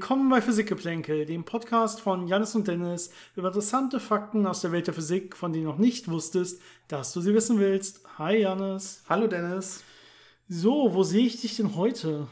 [0.00, 4.86] Willkommen bei Physikgeplänkel, dem Podcast von Janis und Dennis über interessante Fakten aus der Welt
[4.86, 8.00] der Physik, von denen du noch nicht wusstest, dass du sie wissen willst.
[8.16, 9.04] Hi Janis.
[9.10, 9.84] Hallo Dennis.
[10.48, 12.28] So, wo sehe ich dich denn heute?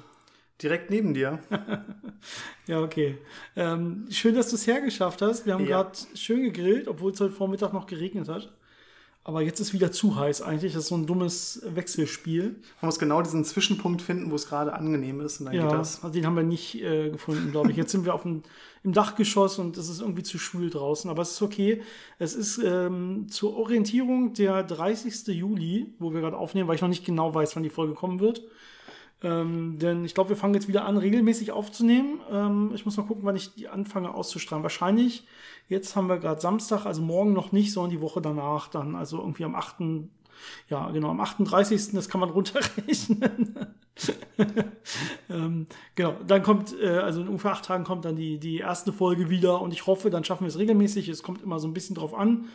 [0.62, 1.41] Direkt neben dir.
[2.66, 3.19] ja, okay.
[3.55, 5.45] Ähm, schön, dass du es hergeschafft hast.
[5.45, 5.82] Wir haben ja.
[5.82, 8.51] gerade schön gegrillt, obwohl es heute Vormittag noch geregnet hat.
[9.28, 10.73] Aber jetzt ist wieder zu heiß eigentlich.
[10.73, 12.56] Das ist so ein dummes Wechselspiel.
[12.80, 15.41] Man muss genau diesen Zwischenpunkt finden, wo es gerade angenehm ist.
[15.41, 16.02] Und dann ja, geht das.
[16.02, 17.77] Also den haben wir nicht äh, gefunden, glaube ich.
[17.77, 18.42] Jetzt sind wir auf dem,
[18.84, 21.10] im Dachgeschoss und es ist irgendwie zu schwül draußen.
[21.10, 21.82] Aber es ist okay.
[22.18, 25.27] Es ist ähm, zur Orientierung der 30.
[25.27, 28.20] Juli, wo wir gerade aufnehmen, weil ich noch nicht genau weiß, wann die Folge kommen
[28.20, 28.40] wird.
[29.23, 32.21] Ähm, denn ich glaube, wir fangen jetzt wieder an, regelmäßig aufzunehmen.
[32.31, 34.63] Ähm, ich muss mal gucken, wann ich die anfange auszustrahlen.
[34.63, 35.27] Wahrscheinlich,
[35.69, 39.19] jetzt haben wir gerade Samstag, also morgen noch nicht, sondern die Woche danach dann, also
[39.19, 39.77] irgendwie am 8.
[40.69, 41.93] Ja, genau, am 38.
[41.93, 43.57] Das kann man runterrechnen.
[45.29, 45.66] ähm,
[45.97, 49.29] genau, dann kommt, äh, also in ungefähr acht Tagen kommt dann die, die erste Folge
[49.30, 51.09] wieder und ich hoffe, dann schaffen wir es regelmäßig.
[51.09, 52.49] Es kommt immer so ein bisschen drauf an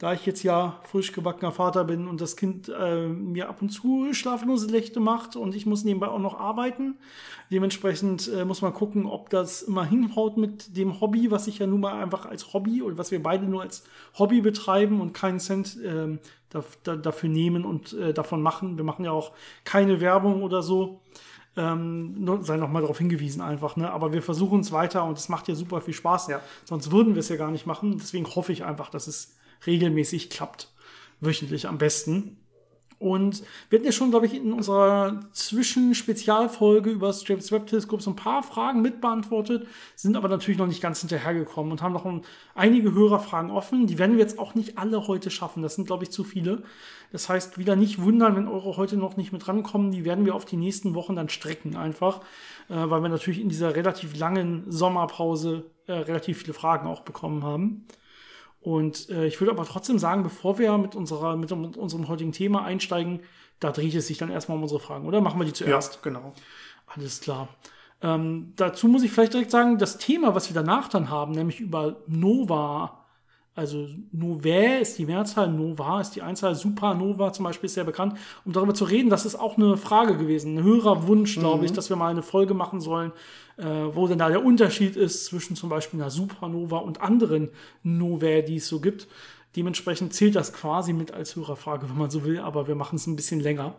[0.00, 3.68] da ich jetzt ja frisch gebackener Vater bin und das Kind äh, mir ab und
[3.68, 6.96] zu schlaflose Nächte macht und ich muss nebenbei auch noch arbeiten.
[7.52, 11.66] Dementsprechend äh, muss man gucken, ob das immer hinhaut mit dem Hobby, was ich ja
[11.66, 13.84] nun mal einfach als Hobby oder was wir beide nur als
[14.18, 16.16] Hobby betreiben und keinen Cent äh,
[16.48, 18.78] da, da, dafür nehmen und äh, davon machen.
[18.78, 19.32] Wir machen ja auch
[19.64, 21.02] keine Werbung oder so.
[21.58, 23.90] Ähm, sei noch mal darauf hingewiesen einfach, ne?
[23.90, 26.28] Aber wir versuchen es weiter und es macht ja super viel Spaß.
[26.28, 26.40] Ja.
[26.64, 27.98] Sonst würden wir es ja gar nicht machen.
[27.98, 30.72] Deswegen hoffe ich einfach, dass es regelmäßig klappt.
[31.20, 32.40] Wöchentlich am besten.
[33.00, 38.10] Und wir hatten ja schon, glaube ich, in unserer Zwischenspezialfolge über James Webb Teleskop so
[38.10, 39.66] ein paar Fragen mitbeantwortet,
[39.96, 42.06] sind aber natürlich noch nicht ganz hinterhergekommen und haben noch
[42.54, 43.86] einige Hörerfragen offen.
[43.86, 45.62] Die werden wir jetzt auch nicht alle heute schaffen.
[45.62, 46.62] Das sind, glaube ich, zu viele.
[47.10, 49.92] Das heißt, wieder nicht wundern, wenn eure heute noch nicht mit rankommen.
[49.92, 52.20] Die werden wir auf die nächsten Wochen dann strecken einfach,
[52.68, 57.44] äh, weil wir natürlich in dieser relativ langen Sommerpause äh, relativ viele Fragen auch bekommen
[57.44, 57.86] haben.
[58.60, 62.32] Und äh, ich würde aber trotzdem sagen, bevor wir mit, unserer, mit, mit unserem heutigen
[62.32, 63.20] Thema einsteigen,
[63.58, 65.20] da dreht es sich dann erstmal um unsere Fragen, oder?
[65.20, 65.94] Machen wir die zuerst?
[65.96, 66.34] Ja, genau.
[66.86, 67.48] Alles klar.
[68.02, 71.60] Ähm, dazu muss ich vielleicht direkt sagen, das Thema, was wir danach dann haben, nämlich
[71.60, 72.99] über Nova,
[73.54, 78.16] also Novae ist die Mehrzahl, Nova ist die Einzahl, Supernova zum Beispiel ist sehr bekannt.
[78.44, 81.64] Um darüber zu reden, das ist auch eine Frage gewesen, ein höherer Wunsch, glaube mhm.
[81.64, 83.12] ich, dass wir mal eine Folge machen sollen,
[83.56, 87.50] äh, wo denn da der Unterschied ist zwischen zum Beispiel einer Supernova und anderen
[87.82, 89.08] Novae, die es so gibt.
[89.56, 93.08] Dementsprechend zählt das quasi mit als Hörerfrage, wenn man so will, aber wir machen es
[93.08, 93.74] ein bisschen länger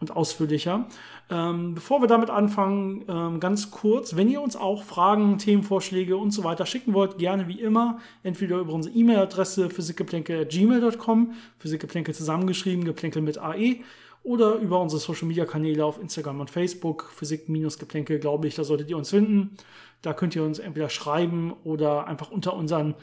[0.00, 0.86] und ausführlicher.
[1.30, 6.32] Ähm, bevor wir damit anfangen, ähm, ganz kurz, wenn ihr uns auch Fragen, Themenvorschläge und
[6.32, 13.22] so weiter schicken wollt, gerne wie immer, entweder über unsere E-Mail-Adresse physikgeplänkel.gmail.com, Physikgeplänkel zusammengeschrieben, Geplänkel
[13.22, 13.80] mit AE,
[14.24, 19.10] oder über unsere Social-Media-Kanäle auf Instagram und Facebook, Physik-Geplänkel, glaube ich, da solltet ihr uns
[19.10, 19.56] finden.
[20.00, 22.94] Da könnt ihr uns entweder schreiben oder einfach unter unseren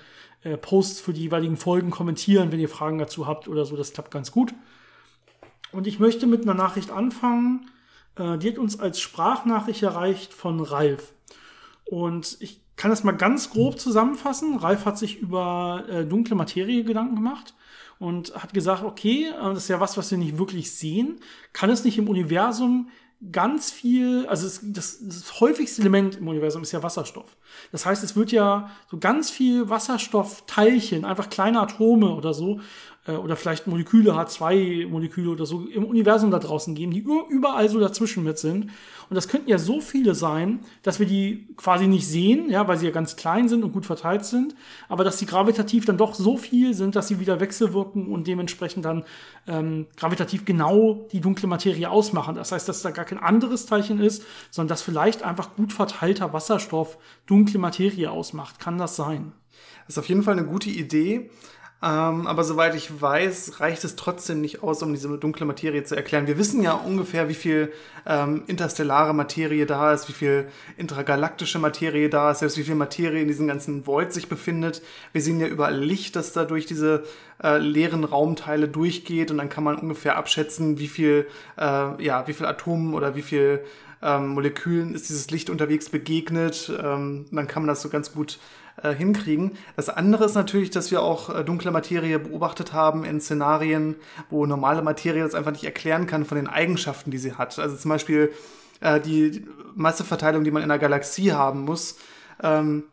[0.43, 3.75] äh, Posts für die jeweiligen Folgen kommentieren, wenn ihr Fragen dazu habt oder so.
[3.75, 4.53] Das klappt ganz gut.
[5.71, 7.69] Und ich möchte mit einer Nachricht anfangen.
[8.15, 11.13] Äh, die hat uns als Sprachnachricht erreicht von Ralf.
[11.85, 14.57] Und ich kann das mal ganz grob zusammenfassen.
[14.57, 17.53] Ralf hat sich über äh, dunkle Materie Gedanken gemacht
[17.99, 21.19] und hat gesagt, okay, äh, das ist ja was, was wir nicht wirklich sehen.
[21.53, 22.89] Kann es nicht im Universum
[23.31, 27.37] ganz viel, also das, das, das häufigste Element im Universum ist ja Wasserstoff.
[27.71, 32.61] Das heißt, es wird ja so ganz viel Wasserstoffteilchen, einfach kleine Atome oder so,
[33.07, 37.79] äh, oder vielleicht Moleküle, H2-Moleküle oder so im Universum da draußen geben, die überall so
[37.79, 38.65] dazwischen mit sind.
[39.09, 42.77] Und das könnten ja so viele sein, dass wir die quasi nicht sehen, ja, weil
[42.77, 44.55] sie ja ganz klein sind und gut verteilt sind,
[44.87, 48.85] aber dass sie gravitativ dann doch so viel sind, dass sie wieder wechselwirken und dementsprechend
[48.85, 49.03] dann
[49.47, 52.35] ähm, gravitativ genau die dunkle Materie ausmachen.
[52.35, 56.31] Das heißt, dass da gar kein anderes Teilchen ist, sondern dass vielleicht einfach gut verteilter
[56.33, 58.59] Wasserstoff dunkle Materie ausmacht.
[58.59, 59.33] Kann das sein?
[59.87, 61.29] Das ist auf jeden Fall eine gute Idee.
[61.83, 65.95] Ähm, aber soweit ich weiß, reicht es trotzdem nicht aus, um diese dunkle Materie zu
[65.95, 66.27] erklären.
[66.27, 67.73] Wir wissen ja ungefähr, wie viel
[68.05, 70.47] ähm, interstellare Materie da ist, wie viel
[70.77, 74.83] intragalaktische Materie da ist, selbst wie viel Materie in diesem ganzen Void sich befindet.
[75.11, 77.03] Wir sehen ja überall Licht, das da durch diese
[77.43, 81.25] äh, leeren Raumteile durchgeht und dann kann man ungefähr abschätzen, wie viel,
[81.57, 83.63] äh, ja, wie viel Atomen oder wie viel
[84.03, 86.71] ähm, Molekülen ist dieses Licht unterwegs begegnet.
[86.79, 88.37] Ähm, dann kann man das so ganz gut
[88.81, 89.57] äh, hinkriegen.
[89.75, 93.95] Das andere ist natürlich, dass wir auch äh, dunkle Materie beobachtet haben in Szenarien,
[94.29, 97.57] wo normale Materie das einfach nicht erklären kann von den Eigenschaften, die sie hat.
[97.59, 98.31] Also zum Beispiel
[98.81, 99.45] äh, die
[99.75, 101.97] Masseverteilung, die man in einer Galaxie haben muss.
[102.43, 102.83] Ähm,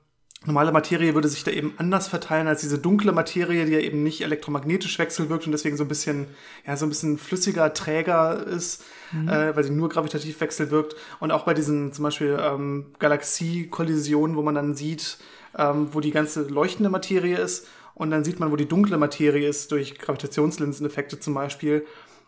[0.46, 4.02] normale Materie würde sich da eben anders verteilen als diese dunkle Materie, die ja eben
[4.02, 6.26] nicht elektromagnetisch wechselwirkt und deswegen so ein bisschen,
[6.66, 9.28] ja, so ein bisschen flüssiger, träger ist, mhm.
[9.28, 10.94] äh, weil sie nur gravitativ wechselwirkt.
[11.18, 15.18] Und auch bei diesen zum Beispiel ähm, Galaxie-Kollisionen, wo man dann sieht,
[15.56, 19.48] ähm, wo die ganze leuchtende Materie ist und dann sieht man, wo die dunkle Materie
[19.48, 21.84] ist, durch Gravitationslinseneffekte zum Beispiel.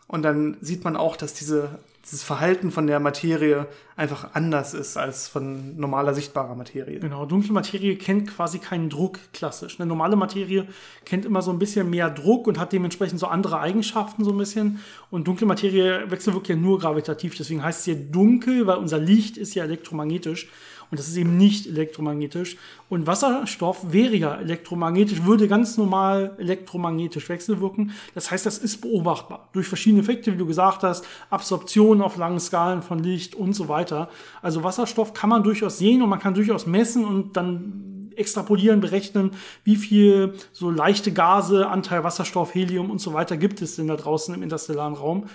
[0.07, 4.97] Und dann sieht man auch, dass diese dieses Verhalten von der Materie einfach anders ist
[4.97, 6.99] als von normaler sichtbarer Materie.
[6.99, 9.79] Genau, dunkle Materie kennt quasi keinen Druck klassisch.
[9.79, 10.67] Eine normale Materie
[11.05, 14.37] kennt immer so ein bisschen mehr Druck und hat dementsprechend so andere Eigenschaften so ein
[14.37, 14.79] bisschen.
[15.11, 19.37] Und dunkle Materie wechselwirkt ja nur gravitativ, deswegen heißt es ja dunkel, weil unser Licht
[19.37, 20.49] ist ja elektromagnetisch.
[20.91, 22.57] Und das ist eben nicht elektromagnetisch.
[22.89, 27.91] Und Wasserstoff wäre ja elektromagnetisch, würde ganz normal elektromagnetisch wechselwirken.
[28.13, 29.47] Das heißt, das ist beobachtbar.
[29.53, 33.69] Durch verschiedene Effekte, wie du gesagt hast, Absorption auf langen Skalen von Licht und so
[33.69, 34.09] weiter.
[34.41, 39.31] Also Wasserstoff kann man durchaus sehen und man kann durchaus messen und dann extrapolieren, berechnen,
[39.63, 43.95] wie viel so leichte Gase, Anteil Wasserstoff, Helium und so weiter gibt es denn da
[43.95, 45.29] draußen im interstellaren Raum.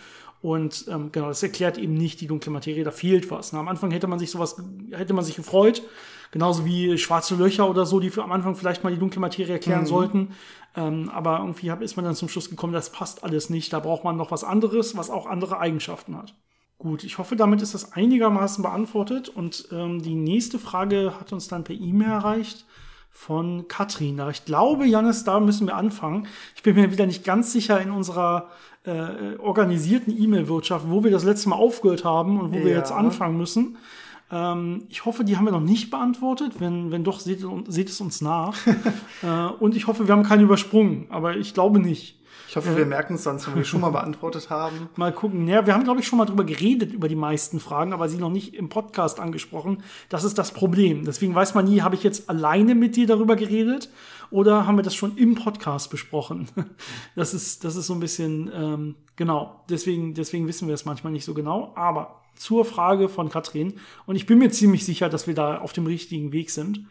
[0.46, 3.52] Und ähm, genau, das erklärt eben nicht die dunkle Materie, da fehlt was.
[3.52, 3.58] Ne?
[3.58, 4.54] Am Anfang hätte man sich sowas,
[4.93, 5.82] hätte man sich gefreut,
[6.31, 9.54] genauso wie schwarze Löcher oder so, die für am Anfang vielleicht mal die dunkle Materie
[9.54, 9.87] erklären mhm.
[9.87, 10.28] sollten.
[10.76, 13.72] Ähm, aber irgendwie ist man dann zum Schluss gekommen, das passt alles nicht.
[13.72, 16.37] Da braucht man noch was anderes, was auch andere Eigenschaften hat.
[16.78, 19.28] Gut, ich hoffe, damit ist das einigermaßen beantwortet.
[19.28, 22.66] Und ähm, die nächste Frage hat uns dann per E-Mail erreicht
[23.10, 24.22] von Katrin.
[24.31, 26.28] Ich glaube, Janis, da müssen wir anfangen.
[26.54, 28.50] Ich bin mir wieder nicht ganz sicher in unserer
[28.87, 32.65] äh, organisierten E-Mail-Wirtschaft, wo wir das letzte Mal aufgehört haben und wo ja.
[32.65, 33.77] wir jetzt anfangen müssen.
[34.31, 36.55] Ähm, ich hoffe, die haben wir noch nicht beantwortet.
[36.58, 38.56] Wenn, wenn doch, seht, seht es uns nach.
[39.23, 42.17] äh, und ich hoffe, wir haben keine übersprungen, aber ich glaube nicht.
[42.49, 44.88] Ich hoffe, wir merken es sonst, wenn wir schon mal beantwortet haben.
[44.96, 45.49] Mal gucken.
[45.49, 48.19] Ja, wir haben, glaube ich, schon mal drüber geredet, über die meisten Fragen, aber sie
[48.19, 49.82] noch nicht im Podcast angesprochen.
[50.08, 51.05] Das ist das Problem.
[51.05, 53.90] Deswegen weiß man nie, habe ich jetzt alleine mit dir darüber geredet
[54.31, 56.49] oder haben wir das schon im Podcast besprochen?
[57.14, 59.64] Das ist, das ist so ein bisschen, ähm, genau.
[59.69, 61.72] Deswegen, deswegen wissen wir es manchmal nicht so genau.
[61.75, 63.75] Aber zur Frage von Katrin,
[64.06, 66.87] und ich bin mir ziemlich sicher, dass wir da auf dem richtigen Weg sind.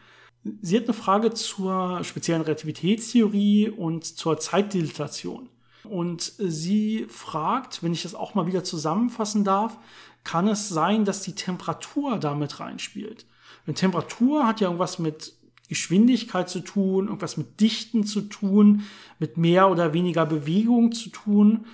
[0.62, 5.50] Sie hat eine Frage zur speziellen Relativitätstheorie und zur Zeitdilatation.
[5.84, 9.78] Und sie fragt, wenn ich das auch mal wieder zusammenfassen darf,
[10.24, 13.26] kann es sein, dass die Temperatur damit reinspielt?
[13.66, 15.34] Eine Temperatur hat ja irgendwas mit
[15.68, 18.84] Geschwindigkeit zu tun, irgendwas mit Dichten zu tun,
[19.20, 21.66] mit mehr oder weniger Bewegung zu tun.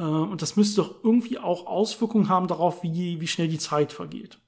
[0.00, 3.92] Äh, und das müsste doch irgendwie auch Auswirkungen haben darauf, wie, wie schnell die Zeit
[3.92, 4.38] vergeht.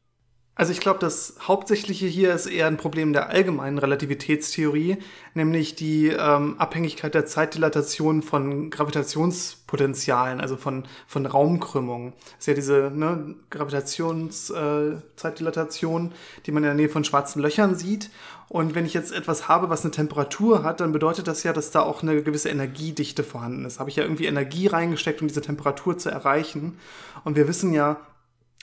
[0.54, 4.98] Also ich glaube, das Hauptsächliche hier ist eher ein Problem der allgemeinen Relativitätstheorie,
[5.32, 12.12] nämlich die ähm, Abhängigkeit der Zeitdilatation von Gravitationspotenzialen, also von, von Raumkrümmung.
[12.12, 16.10] Das ist ja diese ne, Gravitationszeitdilatation, äh,
[16.44, 18.10] die man in der Nähe von schwarzen Löchern sieht.
[18.48, 21.70] Und wenn ich jetzt etwas habe, was eine Temperatur hat, dann bedeutet das ja, dass
[21.70, 23.80] da auch eine gewisse Energiedichte vorhanden ist.
[23.80, 26.78] Habe ich ja irgendwie Energie reingesteckt, um diese Temperatur zu erreichen.
[27.24, 27.96] Und wir wissen ja,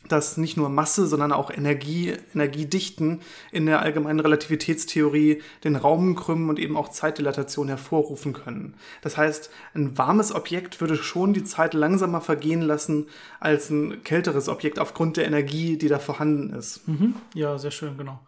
[0.08, 3.20] dass nicht nur Masse, sondern auch Energie, Energiedichten
[3.52, 8.76] in der allgemeinen Relativitätstheorie den Raum krümmen und eben auch Zeitdilatation hervorrufen können.
[9.02, 13.08] Das heißt, ein warmes Objekt würde schon die Zeit langsamer vergehen lassen
[13.40, 16.88] als ein kälteres Objekt aufgrund der Energie, die da vorhanden ist.
[16.88, 17.16] Mhm.
[17.34, 18.20] Ja, sehr schön, genau.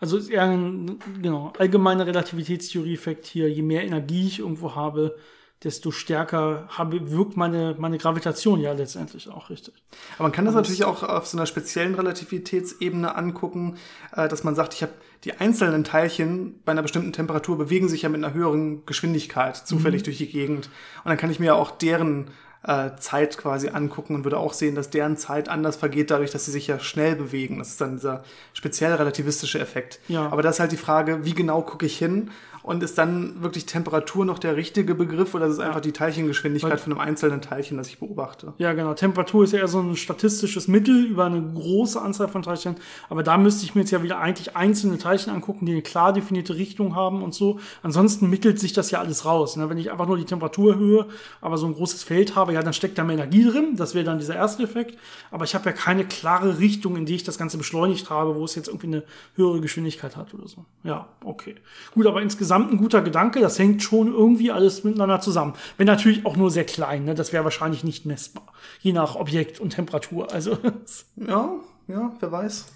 [0.00, 3.50] Also ist eher ein genau, allgemeiner Relativitätstheorie-Effekt hier.
[3.50, 5.16] Je mehr Energie ich irgendwo habe,
[5.62, 9.74] desto stärker habe, wirkt meine, meine Gravitation ja letztendlich auch richtig.
[10.16, 13.76] Aber man kann das, das natürlich auch auf so einer speziellen Relativitätsebene angucken,
[14.16, 14.92] äh, dass man sagt, ich habe
[15.24, 20.00] die einzelnen Teilchen bei einer bestimmten Temperatur bewegen sich ja mit einer höheren Geschwindigkeit zufällig
[20.02, 20.04] mhm.
[20.04, 20.70] durch die Gegend.
[21.04, 22.30] Und dann kann ich mir auch deren
[22.62, 26.44] äh, Zeit quasi angucken und würde auch sehen, dass deren Zeit anders vergeht, dadurch, dass
[26.44, 27.58] sie sich ja schnell bewegen.
[27.58, 30.00] Das ist dann dieser speziell relativistische Effekt.
[30.08, 30.28] Ja.
[30.30, 32.30] Aber das ist halt die Frage, wie genau gucke ich hin
[32.62, 35.66] und ist dann wirklich Temperatur noch der richtige Begriff oder ist es ja.
[35.66, 38.52] einfach die Teilchengeschwindigkeit von einem einzelnen Teilchen, das ich beobachte?
[38.58, 38.94] Ja, genau.
[38.94, 42.76] Temperatur ist ja eher so ein statistisches Mittel über eine große Anzahl von Teilchen.
[43.08, 46.12] Aber da müsste ich mir jetzt ja wieder eigentlich einzelne Teilchen angucken, die eine klar
[46.12, 47.58] definierte Richtung haben und so.
[47.82, 49.56] Ansonsten mittelt sich das ja alles raus.
[49.56, 49.70] Ne?
[49.70, 51.06] Wenn ich einfach nur die Temperatur erhöhe,
[51.40, 53.76] aber so ein großes Feld habe, ja, dann steckt da mehr Energie drin.
[53.76, 54.98] Das wäre dann dieser erste Effekt.
[55.30, 58.44] Aber ich habe ja keine klare Richtung, in die ich das Ganze beschleunigt habe, wo
[58.44, 59.02] es jetzt irgendwie eine
[59.36, 60.64] höhere Geschwindigkeit hat oder so.
[60.82, 61.56] Ja, okay.
[61.94, 63.40] Gut, aber insgesamt insgesamt ein guter Gedanke.
[63.40, 65.54] Das hängt schon irgendwie alles miteinander zusammen.
[65.76, 67.04] Wenn natürlich auch nur sehr klein.
[67.04, 67.14] Ne?
[67.14, 68.46] Das wäre wahrscheinlich nicht messbar.
[68.80, 70.32] Je nach Objekt und Temperatur.
[70.32, 70.58] Also
[71.16, 71.50] ja,
[71.86, 72.66] ja, wer weiß.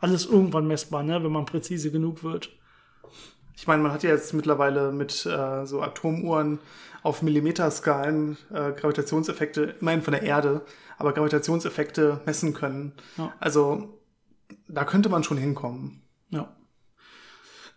[0.00, 1.22] Alles irgendwann messbar, ne?
[1.22, 2.50] wenn man präzise genug wird.
[3.54, 6.58] Ich meine, man hat ja jetzt mittlerweile mit äh, so Atomuhren
[7.04, 10.62] auf Millimeterskalen äh, Gravitationseffekte, immerhin von der Erde,
[10.98, 12.92] aber Gravitationseffekte messen können.
[13.16, 13.32] Ja.
[13.38, 14.00] Also
[14.66, 16.02] da könnte man schon hinkommen.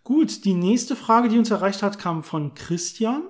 [0.09, 3.21] Gut, die nächste Frage, die uns erreicht hat, kam von Christian.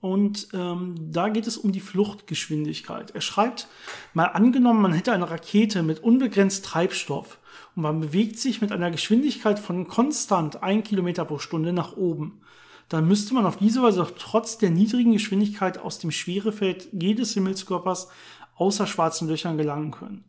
[0.00, 3.12] Und ähm, da geht es um die Fluchtgeschwindigkeit.
[3.12, 3.68] Er schreibt,
[4.12, 7.38] mal angenommen, man hätte eine Rakete mit unbegrenzt Treibstoff
[7.76, 12.40] und man bewegt sich mit einer Geschwindigkeit von konstant 1 Kilometer pro Stunde nach oben.
[12.88, 18.08] Dann müsste man auf diese Weise trotz der niedrigen Geschwindigkeit aus dem Schwerefeld jedes Himmelskörpers
[18.56, 20.24] außer schwarzen Löchern gelangen können.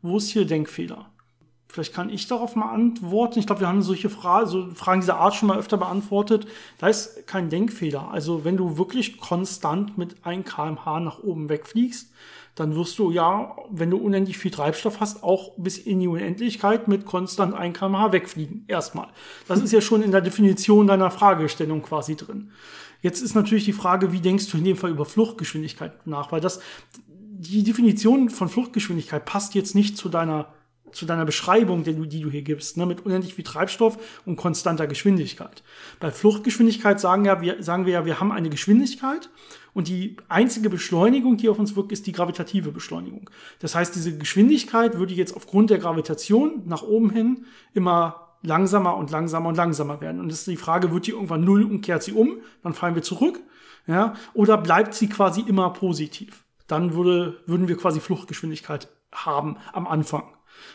[0.00, 1.11] Wo ist hier Denkfehler?
[1.72, 3.38] Vielleicht kann ich darauf mal antworten.
[3.38, 6.46] Ich glaube, wir haben solche Fra so Fragen dieser Art schon mal öfter beantwortet.
[6.76, 8.10] Da ist kein Denkfehler.
[8.10, 12.12] Also wenn du wirklich konstant mit 1 kmh nach oben wegfliegst,
[12.56, 16.88] dann wirst du ja, wenn du unendlich viel Treibstoff hast, auch bis in die Unendlichkeit
[16.88, 18.66] mit konstant 1 kmh wegfliegen.
[18.68, 19.08] Erstmal.
[19.48, 22.50] Das ist ja schon in der Definition deiner Fragestellung quasi drin.
[23.00, 26.32] Jetzt ist natürlich die Frage, wie denkst du in dem Fall über Fluchtgeschwindigkeit nach?
[26.32, 26.60] Weil das,
[26.98, 30.52] die Definition von Fluchtgeschwindigkeit passt jetzt nicht zu deiner
[30.92, 34.36] zu deiner Beschreibung, die du, die du hier gibst, ne, mit unendlich viel Treibstoff und
[34.36, 35.62] konstanter Geschwindigkeit.
[36.00, 39.30] Bei Fluchtgeschwindigkeit sagen, ja, wir, sagen wir ja, wir haben eine Geschwindigkeit
[39.74, 43.30] und die einzige Beschleunigung, die auf uns wirkt, ist die gravitative Beschleunigung.
[43.58, 49.10] Das heißt, diese Geschwindigkeit würde jetzt aufgrund der Gravitation nach oben hin immer langsamer und
[49.10, 50.20] langsamer und langsamer werden.
[50.20, 52.94] Und das ist die Frage, wird die irgendwann null und kehrt sie um, dann fallen
[52.94, 53.40] wir zurück,
[53.86, 56.44] ja, oder bleibt sie quasi immer positiv?
[56.66, 60.24] Dann würde, würden wir quasi Fluchtgeschwindigkeit haben am Anfang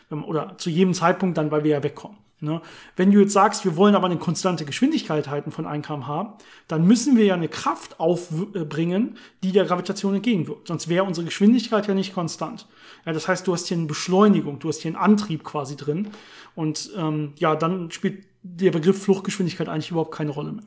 [0.09, 2.17] oder zu jedem Zeitpunkt dann, weil wir ja wegkommen.
[2.39, 2.61] Ne?
[2.95, 6.85] Wenn du jetzt sagst, wir wollen aber eine konstante Geschwindigkeit halten von 1 kmh, dann
[6.85, 10.67] müssen wir ja eine Kraft aufbringen, die der Gravitation entgegenwirkt.
[10.67, 12.67] Sonst wäre unsere Geschwindigkeit ja nicht konstant.
[13.05, 16.09] Ja, das heißt, du hast hier eine Beschleunigung, du hast hier einen Antrieb quasi drin.
[16.53, 20.65] Und ähm, ja, dann spielt der Begriff Fluchtgeschwindigkeit eigentlich überhaupt keine Rolle mehr.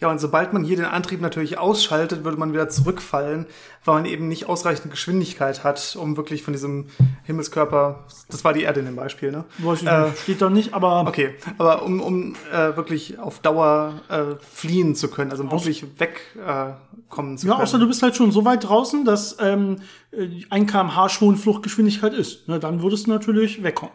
[0.00, 3.46] Ja, und sobald man hier den Antrieb natürlich ausschaltet, würde man wieder zurückfallen,
[3.84, 6.86] weil man eben nicht ausreichend Geschwindigkeit hat, um wirklich von diesem
[7.24, 9.44] Himmelskörper, das war die Erde in dem Beispiel, ne?
[9.58, 11.06] Weiß ich äh, nicht, steht da nicht, aber.
[11.06, 15.84] Okay, aber um, um äh, wirklich auf Dauer äh, fliehen zu können, also um wirklich
[15.98, 17.58] wegkommen äh, zu ja, können.
[17.58, 19.76] Ja, außer du bist halt schon so weit draußen, dass ähm,
[20.50, 22.48] ein kmh schon Fluchtgeschwindigkeit ist.
[22.48, 23.94] Ne, dann würdest du natürlich wegkommen.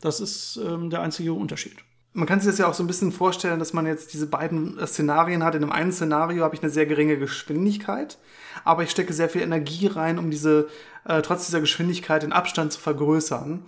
[0.00, 1.76] Das ist ähm, der einzige Unterschied
[2.14, 4.78] man kann sich das ja auch so ein bisschen vorstellen, dass man jetzt diese beiden
[4.86, 5.54] Szenarien hat.
[5.54, 8.18] In dem einen Szenario habe ich eine sehr geringe Geschwindigkeit,
[8.64, 10.68] aber ich stecke sehr viel Energie rein, um diese,
[11.04, 13.62] äh, trotz dieser Geschwindigkeit den Abstand zu vergrößern.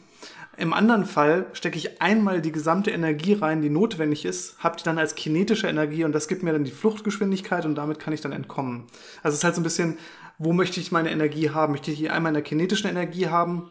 [0.57, 4.85] Im anderen Fall stecke ich einmal die gesamte Energie rein, die notwendig ist, habe die
[4.85, 8.21] dann als kinetische Energie und das gibt mir dann die Fluchtgeschwindigkeit und damit kann ich
[8.21, 8.85] dann entkommen.
[9.23, 9.99] Also es ist halt so ein bisschen,
[10.39, 11.73] wo möchte ich meine Energie haben?
[11.73, 13.71] Möchte ich die einmal in der kinetischen Energie haben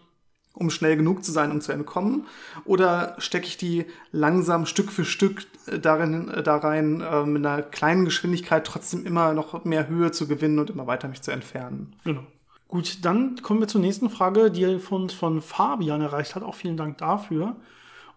[0.53, 2.25] um schnell genug zu sein, um zu entkommen?
[2.65, 7.45] Oder stecke ich die langsam Stück für Stück äh, darin, äh, da rein, äh, mit
[7.45, 11.31] einer kleinen Geschwindigkeit trotzdem immer noch mehr Höhe zu gewinnen und immer weiter mich zu
[11.31, 11.95] entfernen?
[12.03, 12.23] Genau.
[12.67, 16.41] Gut, dann kommen wir zur nächsten Frage, die von, von Fabian erreicht hat.
[16.41, 17.55] Auch vielen Dank dafür.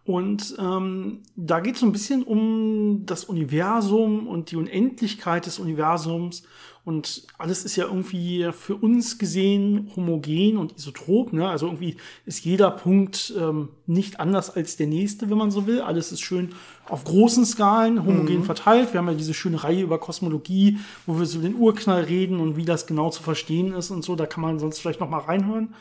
[0.06, 5.58] Und ähm, da geht es so ein bisschen um das Universum und die Unendlichkeit des
[5.58, 6.44] Universums
[6.86, 11.32] und alles ist ja irgendwie für uns gesehen homogen und isotrop.
[11.32, 11.48] Ne?
[11.48, 15.80] Also irgendwie ist jeder Punkt ähm, nicht anders als der nächste, wenn man so will.
[15.80, 16.50] Alles ist schön
[16.88, 18.44] auf großen Skalen homogen mhm.
[18.44, 18.92] verteilt.
[18.92, 22.56] Wir haben ja diese schöne Reihe über Kosmologie, wo wir so den Urknall reden und
[22.56, 24.14] wie das genau zu verstehen ist und so.
[24.14, 25.74] Da kann man sonst vielleicht noch mal reinhören.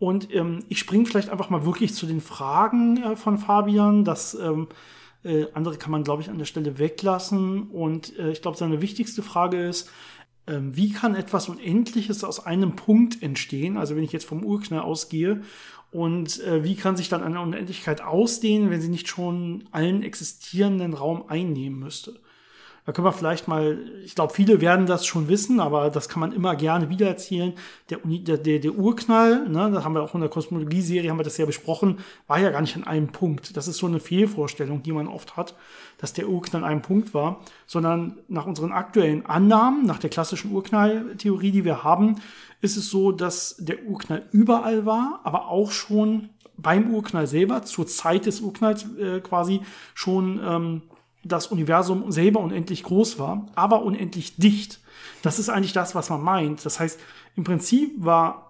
[0.00, 4.04] Und ähm, ich springe vielleicht einfach mal wirklich zu den Fragen äh, von Fabian.
[4.04, 4.66] Das ähm,
[5.22, 7.70] äh, andere kann man, glaube ich, an der Stelle weglassen.
[7.70, 9.88] Und äh, ich glaube, seine wichtigste Frage ist,
[10.72, 13.76] wie kann etwas Unendliches aus einem Punkt entstehen?
[13.76, 15.42] Also wenn ich jetzt vom Urknall ausgehe
[15.90, 20.94] und äh, wie kann sich dann eine Unendlichkeit ausdehnen, wenn sie nicht schon allen existierenden
[20.94, 22.18] Raum einnehmen müsste?
[22.86, 26.20] Da können wir vielleicht mal, ich glaube, viele werden das schon wissen, aber das kann
[26.20, 27.52] man immer gerne wiedererzählen.
[27.90, 31.24] Der, der, der, der Urknall, ne, da haben wir auch in der Kosmologie-Serie, haben wir
[31.24, 33.56] das ja besprochen, war ja gar nicht an einem Punkt.
[33.56, 35.54] Das ist so eine Fehlvorstellung, die man oft hat,
[35.98, 40.52] dass der Urknall an einem Punkt war, sondern nach unseren aktuellen Annahmen, nach der klassischen
[40.52, 42.16] Urknalltheorie, die wir haben,
[42.62, 47.86] ist es so, dass der Urknall überall war, aber auch schon beim Urknall selber, zur
[47.86, 49.60] Zeit des Urknalls äh, quasi
[49.94, 50.82] schon ähm,
[51.22, 54.80] das Universum selber unendlich groß war, aber unendlich dicht.
[55.22, 56.64] Das ist eigentlich das, was man meint.
[56.64, 56.98] Das heißt,
[57.36, 58.49] im Prinzip war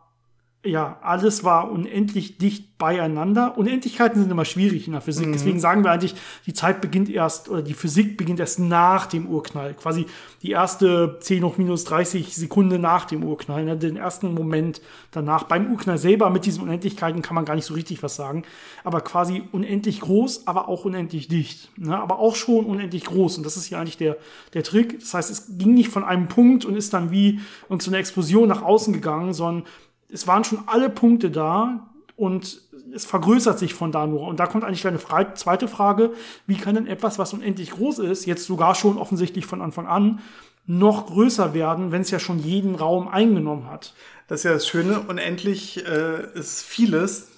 [0.63, 3.57] ja, alles war unendlich dicht beieinander.
[3.57, 5.29] Unendlichkeiten sind immer schwierig in der Physik.
[5.29, 5.33] Mhm.
[5.33, 6.15] Deswegen sagen wir eigentlich,
[6.45, 9.73] die Zeit beginnt erst, oder die Physik beginnt erst nach dem Urknall.
[9.73, 10.05] Quasi
[10.43, 13.65] die erste 10 hoch minus 30 Sekunde nach dem Urknall.
[13.65, 13.77] Ne?
[13.79, 15.45] Den ersten Moment danach.
[15.45, 18.43] Beim Urknall selber mit diesen Unendlichkeiten kann man gar nicht so richtig was sagen.
[18.85, 21.71] Aber quasi unendlich groß, aber auch unendlich dicht.
[21.79, 21.99] Ne?
[21.99, 23.39] Aber auch schon unendlich groß.
[23.39, 24.19] Und das ist ja eigentlich der,
[24.53, 25.01] der Trick.
[25.01, 27.41] Das heißt, es ging nicht von einem Punkt und ist dann wie
[27.79, 29.65] so eine Explosion nach außen gegangen, sondern
[30.13, 32.63] es waren schon alle Punkte da und
[32.95, 34.27] es vergrößert sich von da nur.
[34.27, 34.99] Und da kommt eigentlich eine
[35.35, 36.13] zweite Frage,
[36.47, 40.21] wie kann denn etwas, was unendlich groß ist, jetzt sogar schon offensichtlich von Anfang an,
[40.67, 43.95] noch größer werden, wenn es ja schon jeden Raum eingenommen hat?
[44.29, 47.29] Das ist ja das Schöne, unendlich äh, ist vieles.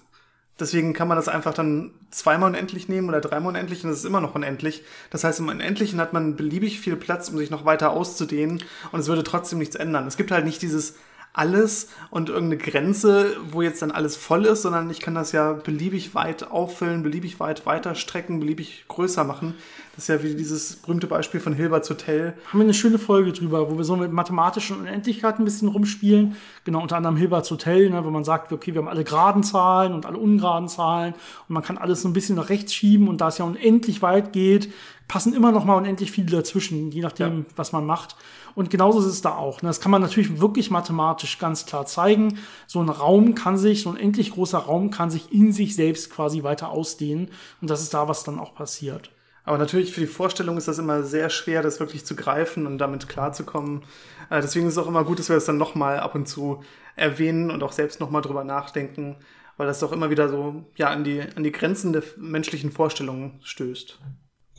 [0.61, 4.05] Deswegen kann man das einfach dann zweimal unendlich nehmen oder dreimal unendlich und es ist
[4.05, 4.83] immer noch unendlich.
[5.11, 8.63] Das heißt, im Unendlichen hat man beliebig viel Platz, um sich noch weiter auszudehnen
[8.93, 10.07] und es würde trotzdem nichts ändern.
[10.07, 10.97] Es gibt halt nicht dieses
[11.35, 15.55] alles und irgendeine Grenze, wo jetzt dann alles voll ist, sondern ich kann das ja
[15.55, 19.55] beliebig weit auffüllen, beliebig weit weiter strecken, beliebig größer machen.
[19.95, 22.35] Das ist ja wie dieses berühmte Beispiel von Hilberts Hotel.
[22.49, 26.37] Haben wir eine schöne Folge drüber, wo wir so mit mathematischen Unendlichkeiten ein bisschen rumspielen.
[26.65, 29.93] Genau, unter anderem Hilberts Hotel, ne, wo man sagt, okay, wir haben alle geraden Zahlen
[29.93, 31.15] und alle ungeraden Zahlen
[31.49, 34.03] und man kann alles so ein bisschen nach rechts schieben und da es ja unendlich
[34.03, 34.71] weit geht,
[35.09, 37.45] passen immer noch mal unendlich viele dazwischen, je nachdem, ja.
[37.57, 38.17] was man macht.
[38.55, 39.63] Und genauso ist es da auch.
[39.63, 39.69] Ne?
[39.69, 42.39] Das kann man natürlich wirklich mathematisch ganz klar zeigen.
[42.67, 46.11] So ein Raum kann sich, so ein endlich großer Raum kann sich in sich selbst
[46.11, 47.31] quasi weiter ausdehnen.
[47.61, 49.11] Und das ist da, was dann auch passiert.
[49.45, 52.79] Aber natürlich für die Vorstellung ist das immer sehr schwer, das wirklich zu greifen und
[52.79, 53.83] damit klarzukommen.
[54.31, 56.63] Äh, deswegen ist es auch immer gut, dass wir das dann nochmal ab und zu
[56.95, 59.17] erwähnen und auch selbst nochmal drüber nachdenken,
[59.57, 63.41] weil das doch immer wieder so ja, an, die, an die Grenzen der menschlichen Vorstellungen
[63.43, 63.99] stößt.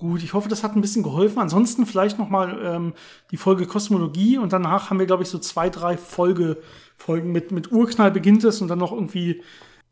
[0.03, 1.39] Gut, ich hoffe, das hat ein bisschen geholfen.
[1.39, 2.93] Ansonsten vielleicht noch mal ähm,
[3.31, 6.57] die Folge Kosmologie und danach haben wir, glaube ich, so zwei, drei Folge,
[6.97, 9.41] Folgen mit, mit Urknall beginnt es und dann noch irgendwie,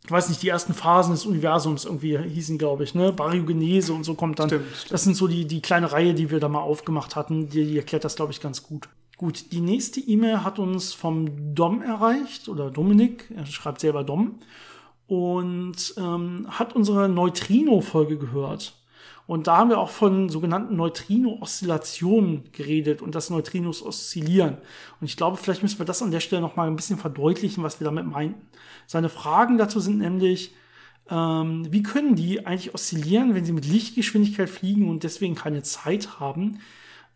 [0.04, 3.14] ich weiß nicht, die ersten Phasen des Universums irgendwie hießen, glaube ich, ne?
[3.14, 4.50] Baryogenese und so kommt dann.
[4.50, 4.92] Stimmt, stimmt.
[4.92, 7.48] Das sind so die, die kleine Reihe, die wir da mal aufgemacht hatten.
[7.48, 8.90] Die, die erklärt das, glaube ich, ganz gut.
[9.16, 14.40] Gut, die nächste E-Mail hat uns vom Dom erreicht oder Dominik, er schreibt selber Dom
[15.08, 18.74] und ähm, hat unsere Neutrino-Folge gehört.
[19.28, 24.58] Und da haben wir auch von sogenannten Neutrino-Oszillationen geredet und dass Neutrinos oszillieren.
[25.00, 27.64] Und ich glaube, vielleicht müssen wir das an der Stelle noch mal ein bisschen verdeutlichen,
[27.64, 28.42] was wir damit meinten.
[28.88, 30.54] Seine Fragen dazu sind nämlich,
[31.10, 36.20] ähm, wie können die eigentlich oszillieren, wenn sie mit Lichtgeschwindigkeit fliegen und deswegen keine Zeit
[36.20, 36.60] haben?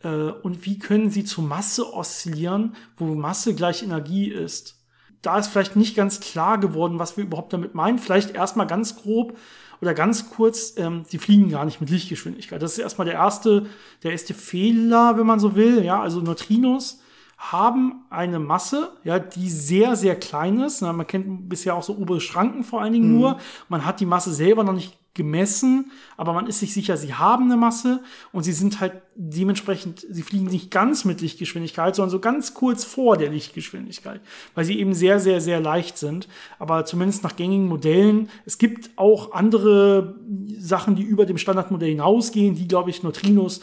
[0.03, 4.81] Äh, und wie können sie zu Masse oszillieren, wo Masse gleich Energie ist?
[5.21, 7.97] Da ist vielleicht nicht ganz klar geworden, was wir überhaupt damit meinen.
[7.97, 9.37] Vielleicht erstmal ganz grob
[9.85, 12.61] oder ganz kurz, ähm, sie fliegen gar nicht mit Lichtgeschwindigkeit.
[12.61, 13.67] Das ist erstmal der erste,
[14.03, 15.83] der erste Fehler, wenn man so will.
[15.85, 17.01] Ja, also Neutrinos
[17.37, 20.81] haben eine Masse, ja, die sehr, sehr klein ist.
[20.81, 23.19] Na, man kennt bisher auch so obere Schranken vor allen Dingen mhm.
[23.19, 23.37] nur.
[23.69, 27.45] Man hat die Masse selber noch nicht gemessen, aber man ist sich sicher, sie haben
[27.45, 32.19] eine Masse und sie sind halt dementsprechend, sie fliegen nicht ganz mit Lichtgeschwindigkeit, sondern so
[32.19, 34.19] ganz kurz vor der Lichtgeschwindigkeit,
[34.53, 36.27] weil sie eben sehr, sehr, sehr leicht sind.
[36.59, 38.29] Aber zumindest nach gängigen Modellen.
[38.45, 40.15] Es gibt auch andere
[40.57, 43.61] Sachen, die über dem Standardmodell hinausgehen, die, glaube ich, Neutrinos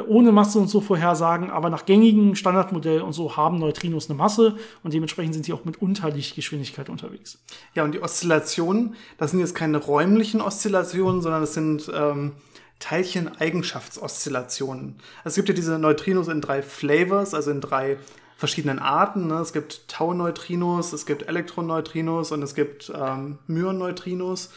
[0.00, 4.56] ohne Masse und so vorhersagen, aber nach gängigen Standardmodell und so haben Neutrinos eine Masse
[4.82, 7.38] und dementsprechend sind sie auch mit Unterlichtgeschwindigkeit unterwegs.
[7.74, 12.32] Ja, und die Oszillationen, das sind jetzt keine räumlichen Oszillationen, sondern das sind ähm,
[12.78, 14.96] Teilchen-Eigenschaftsoszillationen.
[15.24, 17.98] Es gibt ja diese Neutrinos in drei Flavors, also in drei
[18.36, 19.28] verschiedenen Arten.
[19.28, 19.36] Ne?
[19.36, 24.50] Es gibt Tau-Neutrinos, es gibt Elektroneutrinos und es gibt ähm, Myon-Neutrinos.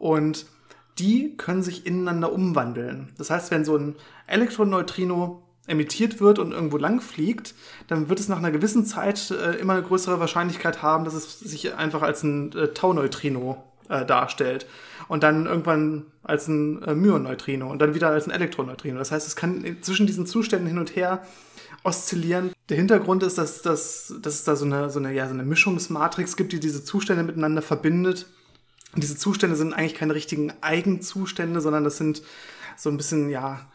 [0.00, 0.46] Und
[0.98, 3.12] die können sich ineinander umwandeln.
[3.18, 7.54] Das heißt, wenn so ein Elektroneutrino emittiert wird und irgendwo lang fliegt,
[7.86, 11.38] dann wird es nach einer gewissen Zeit äh, immer eine größere Wahrscheinlichkeit haben, dass es
[11.40, 14.66] sich einfach als ein äh, Tau-Neutrino äh, darstellt
[15.08, 18.98] und dann irgendwann als ein äh, Myon-Neutrino und dann wieder als ein Elektroneutrino.
[18.98, 21.22] Das heißt, es kann zwischen diesen Zuständen hin und her
[21.84, 22.52] oszillieren.
[22.68, 25.44] Der Hintergrund ist, dass, dass, dass es da so eine, so, eine, ja, so eine
[25.44, 28.26] Mischungsmatrix gibt, die diese Zustände miteinander verbindet.
[28.96, 32.22] Diese Zustände sind eigentlich keine richtigen Eigenzustände, sondern das sind
[32.76, 33.66] so ein bisschen, ja,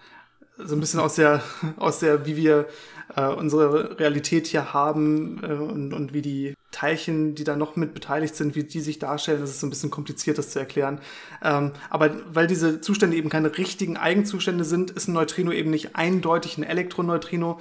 [0.58, 1.42] so ein bisschen aus der,
[1.78, 2.68] aus der, wie wir
[3.16, 7.94] äh, unsere Realität hier haben äh, und, und wie die Teilchen, die da noch mit
[7.94, 11.00] beteiligt sind, wie die sich darstellen, das ist so ein bisschen kompliziert, das zu erklären.
[11.44, 15.96] Ähm, aber weil diese Zustände eben keine richtigen Eigenzustände sind, ist ein Neutrino eben nicht
[15.96, 17.60] eindeutig ein Elektroneutrino,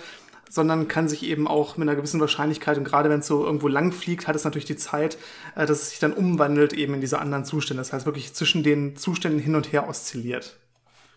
[0.52, 3.68] sondern kann sich eben auch mit einer gewissen Wahrscheinlichkeit, und gerade wenn es so irgendwo
[3.68, 5.16] lang fliegt, hat es natürlich die Zeit,
[5.54, 7.80] äh, dass es sich dann umwandelt eben in diese anderen Zustände.
[7.80, 10.58] Das heißt wirklich zwischen den Zuständen hin und her oszilliert.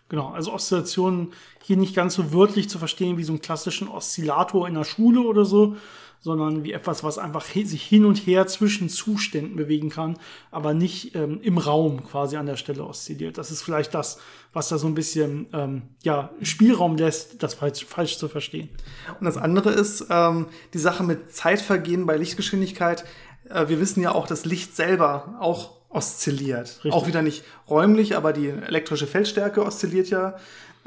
[0.08, 4.66] Genau, also Oszillationen hier nicht ganz so wörtlich zu verstehen wie so einen klassischen Oszillator
[4.66, 5.76] in der Schule oder so,
[6.26, 10.18] sondern wie etwas, was einfach sich hin und her zwischen Zuständen bewegen kann,
[10.50, 13.38] aber nicht ähm, im Raum quasi an der Stelle oszilliert.
[13.38, 14.18] Das ist vielleicht das,
[14.52, 18.70] was da so ein bisschen ähm, ja, Spielraum lässt, das falsch, falsch zu verstehen.
[19.20, 23.04] Und das andere ist ähm, die Sache mit Zeitvergehen bei Lichtgeschwindigkeit.
[23.48, 26.80] Äh, wir wissen ja auch, dass Licht selber auch oszilliert.
[26.82, 26.92] Richtig.
[26.92, 30.34] Auch wieder nicht räumlich, aber die elektrische Feldstärke oszilliert ja.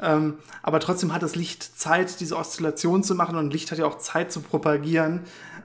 [0.00, 3.86] Ähm, aber trotzdem hat das Licht Zeit, diese Oszillation zu machen und Licht hat ja
[3.86, 5.20] auch Zeit zu propagieren.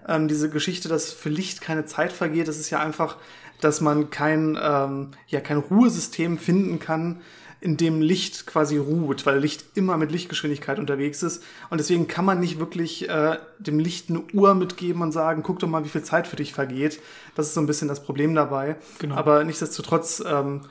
[0.07, 3.17] Ähm, diese Geschichte, dass für Licht keine Zeit vergeht, das ist ja einfach,
[3.61, 7.21] dass man kein, ähm, ja, kein Ruhesystem finden kann,
[7.61, 11.41] in dem Licht quasi ruht, weil Licht immer mit Lichtgeschwindigkeit unterwegs ist.
[11.69, 15.59] Und deswegen kann man nicht wirklich äh, dem Licht eine Uhr mitgeben und sagen, guck
[15.59, 16.99] doch mal, wie viel Zeit für dich vergeht.
[17.33, 18.75] Das ist so ein bisschen das Problem dabei.
[18.99, 19.15] Genau.
[19.15, 20.61] Aber nichtsdestotrotz ähm,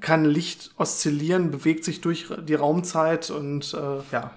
[0.00, 4.30] kann Licht oszillieren, bewegt sich durch die Raumzeit und äh, ja.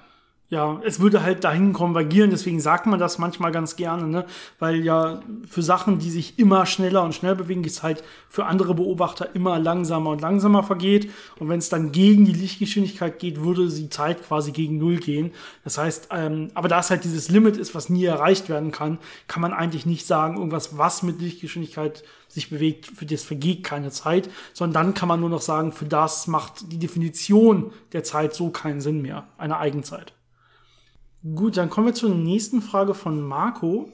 [0.49, 4.25] Ja, es würde halt dahin konvergieren, deswegen sagt man das manchmal ganz gerne, ne?
[4.59, 8.75] Weil ja für Sachen, die sich immer schneller und schneller bewegen, die Zeit für andere
[8.75, 11.09] Beobachter immer langsamer und langsamer vergeht.
[11.39, 15.31] Und wenn es dann gegen die Lichtgeschwindigkeit geht, würde die Zeit quasi gegen Null gehen.
[15.63, 18.99] Das heißt, ähm, aber da es halt dieses Limit ist, was nie erreicht werden kann,
[19.27, 23.89] kann man eigentlich nicht sagen, irgendwas, was mit Lichtgeschwindigkeit sich bewegt, für das vergeht keine
[23.89, 28.35] Zeit, sondern dann kann man nur noch sagen, für das macht die Definition der Zeit
[28.35, 30.13] so keinen Sinn mehr, eine Eigenzeit.
[31.33, 33.89] Gut, dann kommen wir zur nächsten Frage von Marco.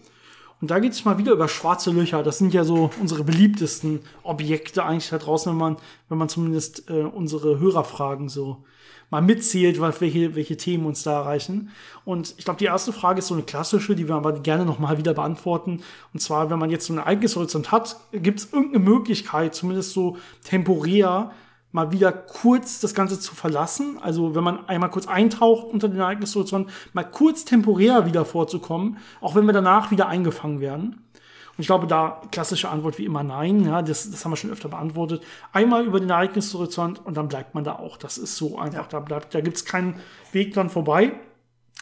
[0.60, 2.24] Und da geht es mal wieder über schwarze Löcher.
[2.24, 5.78] Das sind ja so unsere beliebtesten Objekte eigentlich da draußen, wenn man,
[6.10, 8.66] wenn man zumindest äh, unsere Hörerfragen so
[9.10, 11.72] mal mitzählt, welche, welche Themen uns da erreichen.
[12.04, 14.98] Und ich glaube, die erste Frage ist so eine klassische, die wir aber gerne nochmal
[14.98, 15.84] wieder beantworten.
[16.14, 20.18] Und zwar, wenn man jetzt so einen Ereignishorizont hat, gibt es irgendeine Möglichkeit, zumindest so
[20.44, 21.32] temporär,
[21.72, 23.98] mal wieder kurz das Ganze zu verlassen.
[24.02, 29.36] Also wenn man einmal kurz eintaucht unter den Ereignishorizont, mal kurz temporär wieder vorzukommen, auch
[29.36, 31.04] wenn wir danach wieder eingefangen werden.
[31.52, 33.66] Und ich glaube, da klassische Antwort wie immer nein.
[33.66, 35.24] Ja, das, das haben wir schon öfter beantwortet.
[35.52, 37.98] Einmal über den Ereignishorizont und dann bleibt man da auch.
[37.98, 38.88] Das ist so einfach.
[38.88, 40.00] Da bleibt, da gibt's keinen
[40.32, 41.14] Weg dran vorbei.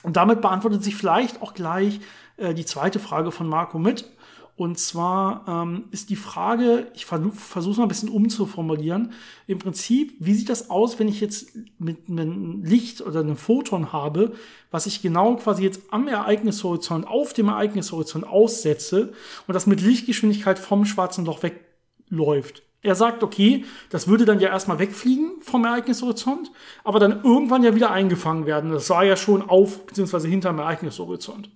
[0.01, 1.99] Und damit beantwortet sich vielleicht auch gleich
[2.37, 4.09] äh, die zweite Frage von Marco mit.
[4.59, 9.13] Und zwar ähm, ist die Frage, ich versuche es mal ein bisschen umzuformulieren.
[9.47, 13.93] Im Prinzip, wie sieht das aus, wenn ich jetzt mit einem Licht oder einem Photon
[13.93, 14.33] habe,
[14.69, 19.13] was ich genau quasi jetzt am Ereignishorizont, auf dem Ereignishorizont aussetze
[19.47, 22.61] und das mit Lichtgeschwindigkeit vom schwarzen Loch wegläuft.
[22.81, 26.51] Er sagt, okay, das würde dann ja erstmal wegfliegen vom Ereignishorizont,
[26.83, 28.71] aber dann irgendwann ja wieder eingefangen werden.
[28.71, 30.27] Das war ja schon auf bzw.
[30.27, 31.49] hinterm Ereignishorizont.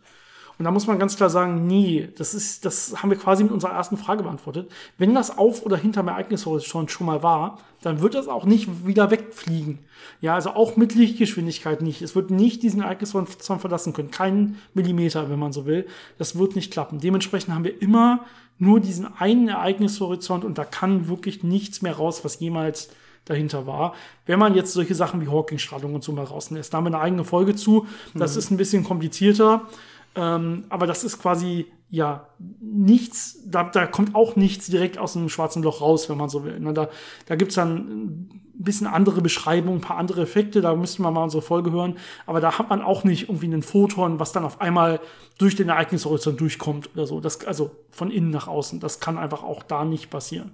[0.59, 3.51] Und da muss man ganz klar sagen, nee, das ist, das haben wir quasi mit
[3.51, 4.71] unserer ersten Frage beantwortet.
[4.97, 9.11] Wenn das auf oder hinterm Ereignishorizont schon mal war, dann wird das auch nicht wieder
[9.11, 9.79] wegfliegen.
[10.21, 12.01] Ja, also auch mit Lichtgeschwindigkeit nicht.
[12.01, 14.11] Es wird nicht diesen Ereignishorizont verlassen können.
[14.11, 15.87] Keinen Millimeter, wenn man so will.
[16.17, 16.99] Das wird nicht klappen.
[16.99, 18.25] Dementsprechend haben wir immer
[18.59, 22.89] nur diesen einen Ereignishorizont und da kann wirklich nichts mehr raus, was jemals
[23.25, 23.93] dahinter war.
[24.25, 26.99] Wenn man jetzt solche Sachen wie Hawking-Strahlung und so mal rauslässt, da haben wir eine
[26.99, 27.87] eigene Folge zu.
[28.13, 28.39] Das mhm.
[28.39, 29.67] ist ein bisschen komplizierter.
[30.15, 32.28] Ähm, aber das ist quasi ja
[32.60, 36.43] nichts, da, da kommt auch nichts direkt aus einem schwarzen Loch raus, wenn man so
[36.43, 36.60] will.
[36.60, 36.73] Ne?
[36.73, 36.89] Da,
[37.28, 41.23] da gibt's dann ein bisschen andere Beschreibungen, ein paar andere Effekte, da müssten wir mal
[41.23, 41.97] unsere Folge hören.
[42.26, 44.99] Aber da hat man auch nicht irgendwie einen Photon, was dann auf einmal
[45.38, 47.19] durch den Ereignishorizont durchkommt oder so.
[47.19, 48.80] Das, also von innen nach außen.
[48.80, 50.52] Das kann einfach auch da nicht passieren.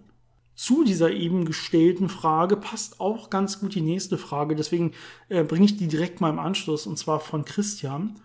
[0.55, 4.57] Zu dieser eben gestellten Frage passt auch ganz gut die nächste Frage.
[4.57, 4.91] Deswegen
[5.29, 8.19] äh, bringe ich die direkt mal im Anschluss und zwar von Christian.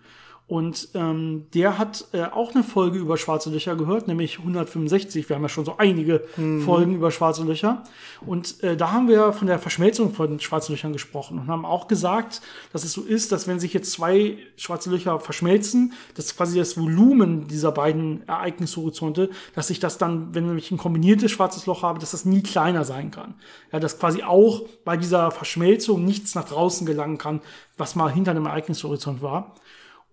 [0.47, 5.27] Und ähm, der hat äh, auch eine Folge über schwarze Löcher gehört, nämlich 165.
[5.27, 6.61] Wir haben ja schon so einige mhm.
[6.61, 7.83] Folgen über schwarze Löcher.
[8.27, 11.87] Und äh, da haben wir von der Verschmelzung von schwarzen Löchern gesprochen und haben auch
[11.87, 16.59] gesagt, dass es so ist, dass wenn sich jetzt zwei schwarze Löcher verschmelzen, dass quasi
[16.59, 21.81] das Volumen dieser beiden Ereignishorizonte, dass ich das dann, wenn ich ein kombiniertes schwarzes Loch
[21.81, 23.33] habe, dass das nie kleiner sein kann.
[23.71, 27.41] Ja, dass quasi auch bei dieser Verschmelzung nichts nach draußen gelangen kann,
[27.77, 29.55] was mal hinter einem Ereignishorizont war.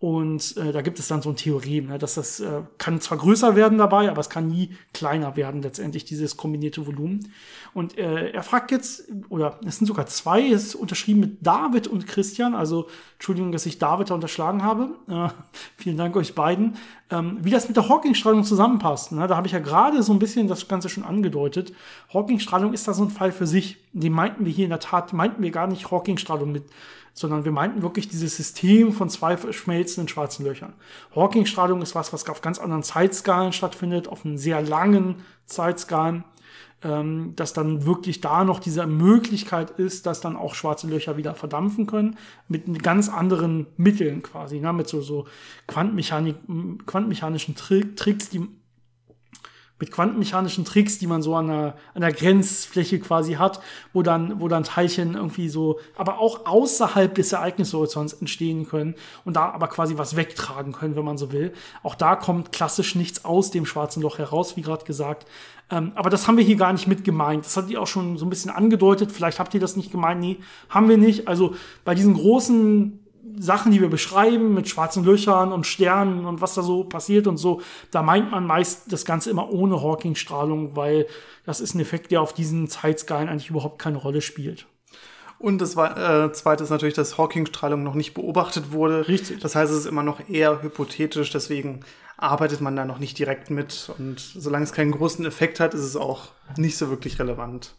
[0.03, 3.19] Und äh, da gibt es dann so ein Theorem, ne, dass das äh, kann zwar
[3.19, 7.33] größer werden dabei, aber es kann nie kleiner werden, letztendlich dieses kombinierte Volumen.
[7.73, 11.87] Und äh, er fragt jetzt, oder es sind sogar zwei, es ist unterschrieben mit David
[11.87, 14.89] und Christian, also Entschuldigung, dass ich David da unterschlagen habe.
[15.07, 15.29] Äh,
[15.77, 16.75] vielen Dank euch beiden.
[17.09, 20.19] Ähm, wie das mit der Hawking-Strahlung zusammenpasst, ne, da habe ich ja gerade so ein
[20.19, 21.73] bisschen das Ganze schon angedeutet.
[22.13, 23.77] Hawking-Strahlung ist da so ein Fall für sich.
[23.93, 26.65] Die meinten wir hier in der Tat, meinten wir gar nicht Hawking-Strahlung mit
[27.15, 30.73] sondern wir meinten wirklich dieses System von zwei verschmelzenden schwarzen Löchern.
[31.15, 36.25] Hawking-Strahlung ist was, was auf ganz anderen Zeitskalen stattfindet, auf einen sehr langen Zeitskalen,
[36.83, 41.35] ähm, dass dann wirklich da noch diese Möglichkeit ist, dass dann auch schwarze Löcher wieder
[41.35, 42.17] verdampfen können,
[42.49, 44.73] mit ganz anderen Mitteln quasi, ne?
[44.73, 45.27] mit so, so
[45.67, 46.37] Quantenmechanik,
[46.87, 48.49] quantenmechanischen Tricks, die
[49.83, 53.61] mit quantenmechanischen Tricks, die man so an der, an der Grenzfläche quasi hat,
[53.93, 59.35] wo dann, wo dann Teilchen irgendwie so, aber auch außerhalb des Ereignishorizonts entstehen können und
[59.35, 61.53] da aber quasi was wegtragen können, wenn man so will.
[61.83, 65.27] Auch da kommt klassisch nichts aus dem schwarzen Loch heraus, wie gerade gesagt.
[65.69, 67.45] Ähm, aber das haben wir hier gar nicht mit gemeint.
[67.45, 69.11] Das hat die auch schon so ein bisschen angedeutet.
[69.11, 70.21] Vielleicht habt ihr das nicht gemeint.
[70.21, 70.37] Nee,
[70.69, 71.27] haben wir nicht.
[71.27, 73.02] Also bei diesen großen
[73.39, 77.37] Sachen, die wir beschreiben, mit schwarzen Löchern und Sternen und was da so passiert und
[77.37, 81.07] so, da meint man meist das Ganze immer ohne Hawking-Strahlung, weil
[81.45, 84.67] das ist ein Effekt, der auf diesen Zeitskalen eigentlich überhaupt keine Rolle spielt.
[85.39, 89.09] Und das äh, zweite ist natürlich, dass Hawking-Strahlung noch nicht beobachtet wurde.
[89.09, 89.41] Richtig.
[89.41, 91.81] Das heißt, es ist immer noch eher hypothetisch, deswegen
[92.17, 93.91] arbeitet man da noch nicht direkt mit.
[93.99, 97.75] Und solange es keinen großen Effekt hat, ist es auch nicht so wirklich relevant.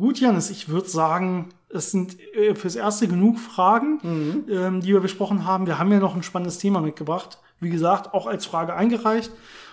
[0.00, 4.44] Gut, Janis, ich würde sagen, es sind äh, fürs Erste genug Fragen, mhm.
[4.50, 5.66] ähm, die wir besprochen haben.
[5.66, 7.36] Wir haben ja noch ein spannendes Thema mitgebracht.
[7.60, 9.30] Wie gesagt, auch als Frage eingereicht.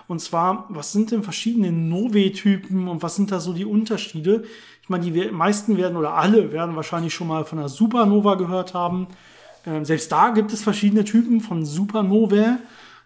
[0.09, 4.43] Und zwar, was sind denn verschiedene Nove-Typen und was sind da so die Unterschiede?
[4.81, 8.73] Ich meine, die meisten werden oder alle werden wahrscheinlich schon mal von einer Supernova gehört
[8.73, 9.07] haben.
[9.65, 12.57] Ähm, selbst da gibt es verschiedene Typen von Supernovae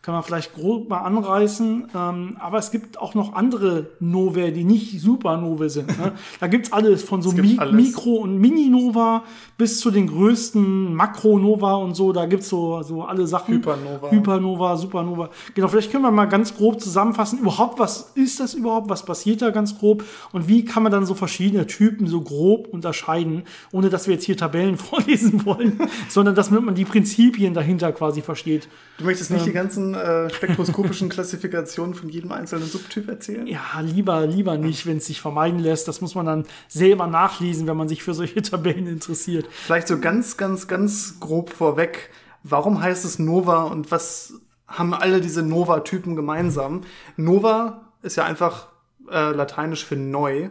[0.02, 1.90] kann man vielleicht grob mal anreißen.
[1.96, 5.88] Ähm, aber es gibt auch noch andere Novae, die nicht Supernova sind.
[5.98, 6.14] Ne?
[6.40, 7.76] Da gibt's alles von so Mi alles.
[7.76, 9.24] Mikro- und Mini-Nova
[9.58, 12.14] bis zu den größten Makronova und so.
[12.14, 13.56] Da gibt's so, so alle Sachen.
[13.56, 14.10] Hypernova.
[14.10, 15.30] Hypernova, Supernova.
[15.54, 17.40] Genau, vielleicht können wir mal ganz grob zusammenfassen.
[17.40, 18.90] Überhaupt, was ist das überhaupt?
[18.90, 20.04] Was passiert da ganz grob?
[20.32, 24.26] Und wie kann man dann so verschiedene Typen so grob unterscheiden, ohne dass wir jetzt
[24.26, 28.68] hier Tabellen vorlesen wollen, sondern dass man die Prinzipien dahinter quasi versteht.
[28.98, 33.48] Du möchtest nicht ähm, die ganzen äh, spektroskopischen Klassifikationen von jedem einzelnen Subtyp erzählen?
[33.48, 35.88] Ja, lieber, lieber nicht, wenn es sich vermeiden lässt.
[35.88, 39.48] Das muss man dann selber nachlesen, wenn man sich für solche Tabellen interessiert.
[39.52, 42.10] Vielleicht so ganz, ganz, ganz grob vorweg.
[42.44, 44.34] Warum heißt es Nova und was
[44.68, 46.82] haben alle diese Nova-Typen gemeinsam?
[47.18, 48.68] Nova ist ja einfach
[49.10, 50.50] äh, lateinisch für neu.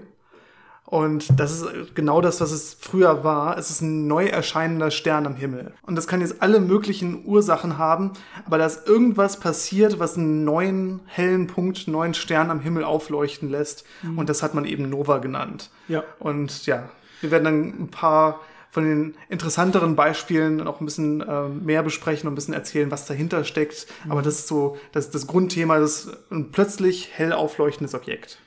[0.91, 3.57] Und das ist genau das, was es früher war.
[3.57, 5.73] Es ist ein neu erscheinender Stern am Himmel.
[5.83, 8.13] Und das kann jetzt alle möglichen Ursachen haben,
[8.45, 12.83] aber da ist irgendwas passiert, was einen neuen hellen Punkt, einen neuen Stern am Himmel
[12.83, 13.85] aufleuchten lässt.
[14.03, 14.19] Mhm.
[14.19, 15.71] Und das hat man eben Nova genannt.
[15.87, 16.03] Ja.
[16.19, 16.89] Und ja,
[17.21, 18.41] wir werden dann ein paar
[18.73, 23.07] von den interessanteren Beispielen noch ein bisschen äh, mehr besprechen und ein bisschen erzählen, was
[23.07, 23.87] dahinter steckt.
[24.05, 24.11] Mhm.
[24.11, 28.39] Aber das ist so das, das Grundthema, das ist ein plötzlich hell aufleuchtendes Objekt.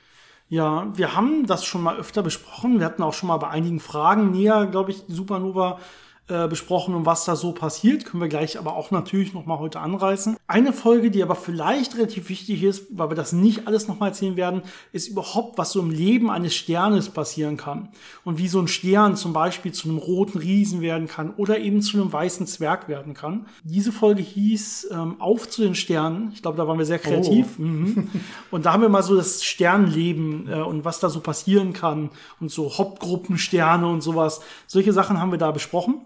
[0.54, 2.78] Ja, wir haben das schon mal öfter besprochen.
[2.78, 5.80] Wir hatten auch schon mal bei einigen Fragen näher, glaube ich, Supernova
[6.26, 8.06] äh, besprochen und was da so passiert.
[8.06, 10.38] Können wir gleich aber auch natürlich noch mal heute anreißen.
[10.46, 14.06] Eine Folge, die aber vielleicht relativ wichtig ist, weil wir das nicht alles noch mal
[14.06, 17.90] erzählen werden, ist überhaupt, was so im Leben eines Sternes passieren kann.
[18.24, 21.82] Und wie so ein Stern zum Beispiel zu einem roten Riesen werden kann oder eben
[21.82, 23.44] zu einem weißen Zwerg werden kann.
[23.62, 26.30] Diese Folge hieß ähm, Auf zu den Sternen.
[26.32, 27.58] Ich glaube, da waren wir sehr kreativ.
[27.58, 27.64] Oh.
[27.74, 28.08] Mhm.
[28.50, 32.10] Und da haben wir mal so das Sternleben äh, und was da so passieren kann
[32.40, 34.40] und so Hauptgruppensterne und sowas.
[34.66, 36.00] Solche Sachen haben wir da besprochen.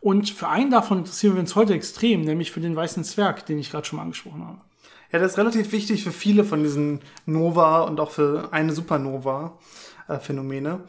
[0.00, 3.58] Und für einen davon interessieren wir uns heute extrem, nämlich für den weißen Zwerg, den
[3.58, 4.58] ich gerade schon mal angesprochen habe.
[5.12, 10.80] Ja, das ist relativ wichtig für viele von diesen Nova und auch für eine Supernova-Phänomene.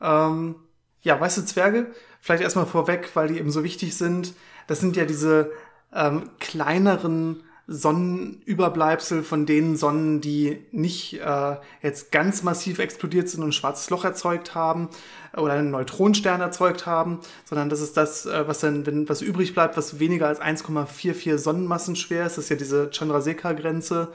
[0.00, 0.56] Ähm,
[1.02, 4.34] ja, weiße Zwerge, vielleicht erstmal vorweg, weil die eben so wichtig sind.
[4.66, 5.50] Das sind ja diese
[5.92, 13.50] ähm, kleineren Sonnenüberbleibsel von den Sonnen, die nicht äh, jetzt ganz massiv explodiert sind und
[13.50, 14.88] ein schwarzes Loch erzeugt haben
[15.36, 19.52] oder einen Neutronenstern erzeugt haben, sondern das ist das, äh, was dann, wenn was übrig
[19.52, 24.08] bleibt, was weniger als 1,44 Sonnenmassen schwer ist, das ist ja diese Chandrasekhar-Grenze,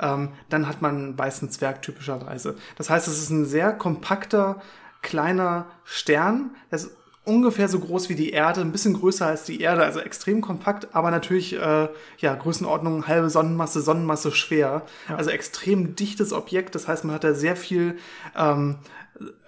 [0.00, 2.54] ähm, dann hat man einen weißen Zwerg typischerweise.
[2.76, 4.62] Das heißt, es ist ein sehr kompakter,
[5.02, 6.90] kleiner Stern, das
[7.24, 10.94] ungefähr so groß wie die Erde, ein bisschen größer als die Erde, also extrem kompakt,
[10.94, 15.16] aber natürlich äh, ja Größenordnung halbe Sonnenmasse, Sonnenmasse schwer, ja.
[15.16, 16.74] also extrem dichtes Objekt.
[16.74, 17.98] Das heißt, man hat da sehr viel
[18.36, 18.78] ähm,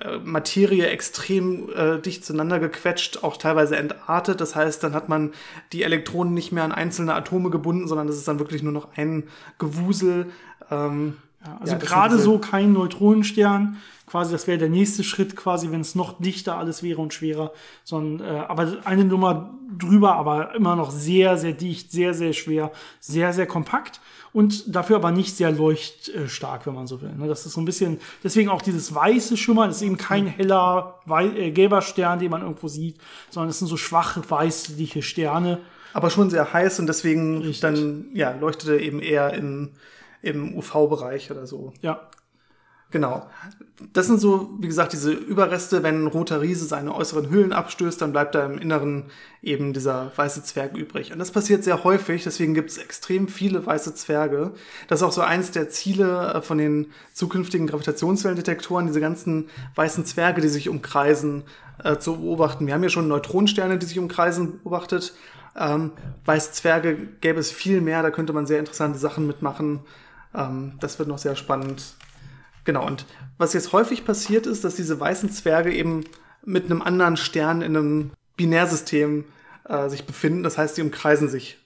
[0.00, 4.40] äh, Materie extrem äh, dicht zueinander gequetscht, auch teilweise entartet.
[4.40, 5.32] Das heißt, dann hat man
[5.72, 8.88] die Elektronen nicht mehr an einzelne Atome gebunden, sondern das ist dann wirklich nur noch
[8.96, 9.24] ein
[9.58, 10.30] Gewusel.
[10.70, 13.76] Ähm, ja, also ja, gerade so kein Neutronenstern,
[14.07, 17.52] quasi, das wäre der nächste Schritt quasi, wenn es noch dichter alles wäre und schwerer,
[17.83, 22.72] sondern äh, aber eine Nummer drüber, aber immer noch sehr, sehr dicht, sehr, sehr schwer,
[23.00, 24.00] sehr, sehr kompakt
[24.33, 27.12] und dafür aber nicht sehr leuchtstark, wenn man so will.
[27.16, 27.26] Ne?
[27.26, 31.00] Das ist so ein bisschen, deswegen auch dieses weiße Schimmern, das ist eben kein heller
[31.09, 32.98] äh, gelber Stern, den man irgendwo sieht,
[33.31, 35.59] sondern es sind so schwache weißliche Sterne.
[35.94, 37.61] Aber schon sehr heiß und deswegen Richtig.
[37.61, 39.70] dann ja, leuchtet er eben eher im,
[40.22, 41.72] im UV-Bereich oder so.
[41.82, 42.08] Ja.
[42.92, 43.26] Genau.
[43.94, 48.00] Das sind so, wie gesagt, diese Überreste, wenn ein roter Riese seine äußeren Hüllen abstößt,
[48.00, 49.04] dann bleibt da im Inneren
[49.42, 51.11] eben dieser weiße Zwerg übrig.
[51.11, 54.52] Und das passiert sehr häufig, deswegen gibt es extrem viele weiße Zwerge.
[54.88, 60.04] Das ist auch so eins der Ziele äh, von den zukünftigen Gravitationswellendetektoren, diese ganzen weißen
[60.04, 61.44] Zwerge, die sich umkreisen,
[61.82, 62.66] äh, zu beobachten.
[62.66, 65.14] Wir haben ja schon Neutronensterne, die sich umkreisen, beobachtet.
[65.56, 65.92] Ähm,
[66.26, 69.80] weiße Zwerge gäbe es viel mehr, da könnte man sehr interessante Sachen mitmachen.
[70.35, 71.95] Ähm, das wird noch sehr spannend.
[72.64, 73.07] Genau, und
[73.38, 76.05] was jetzt häufig passiert ist, dass diese weißen Zwerge eben
[76.45, 79.25] mit einem anderen Stern in einem Binärsystem
[79.68, 80.42] äh, sich befinden.
[80.42, 81.59] Das heißt, die umkreisen sich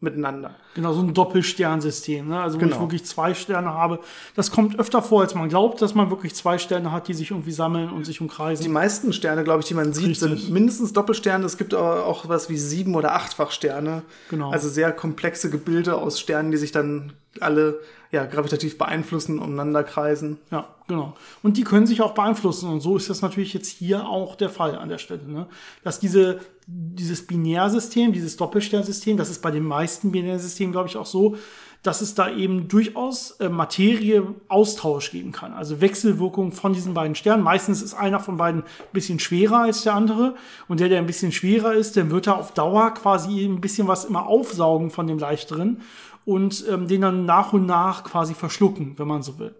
[0.00, 0.56] miteinander.
[0.74, 2.40] Genau, so ein Doppelsternsystem, ne?
[2.42, 2.74] Also wo Genau.
[2.74, 4.00] ich wirklich zwei Sterne habe.
[4.34, 7.30] Das kommt öfter vor, als man glaubt, dass man wirklich zwei Sterne hat, die sich
[7.30, 8.72] irgendwie sammeln und sich Die umkreisen.
[8.72, 10.18] meisten Sterne, glaube ich, die man sieht, Richtig.
[10.18, 11.44] sind mindestens Doppelsterne.
[11.44, 14.02] Es gibt aber auch was wie sieben- oder achtfach-Sterne.
[14.28, 14.50] Genau.
[14.50, 17.78] Also sehr komplexe Gebilde aus Sternen, die sich dann alle
[18.12, 20.36] ja, gravitativ beeinflussen, umeinander kreisen.
[20.50, 21.16] Ja, genau.
[21.42, 22.68] Und die können sich auch beeinflussen.
[22.68, 25.26] Und so ist das natürlich jetzt hier auch der Fall an der Stelle.
[25.26, 25.46] Ne?
[25.82, 31.06] Dass diese, dieses Binärsystem, dieses Doppelsternsystem, das ist bei den meisten Binärsystemen, glaube ich, auch
[31.06, 31.36] so,
[31.82, 35.54] dass es da eben durchaus äh, Materie-Austausch geben kann.
[35.54, 37.42] Also Wechselwirkung von diesen beiden Sternen.
[37.42, 40.34] Meistens ist einer von beiden ein bisschen schwerer als der andere.
[40.68, 43.88] Und der, der ein bisschen schwerer ist, der wird da auf Dauer quasi ein bisschen
[43.88, 45.80] was immer aufsaugen von dem leichteren
[46.24, 49.54] und ähm, den dann nach und nach quasi verschlucken, wenn man so will.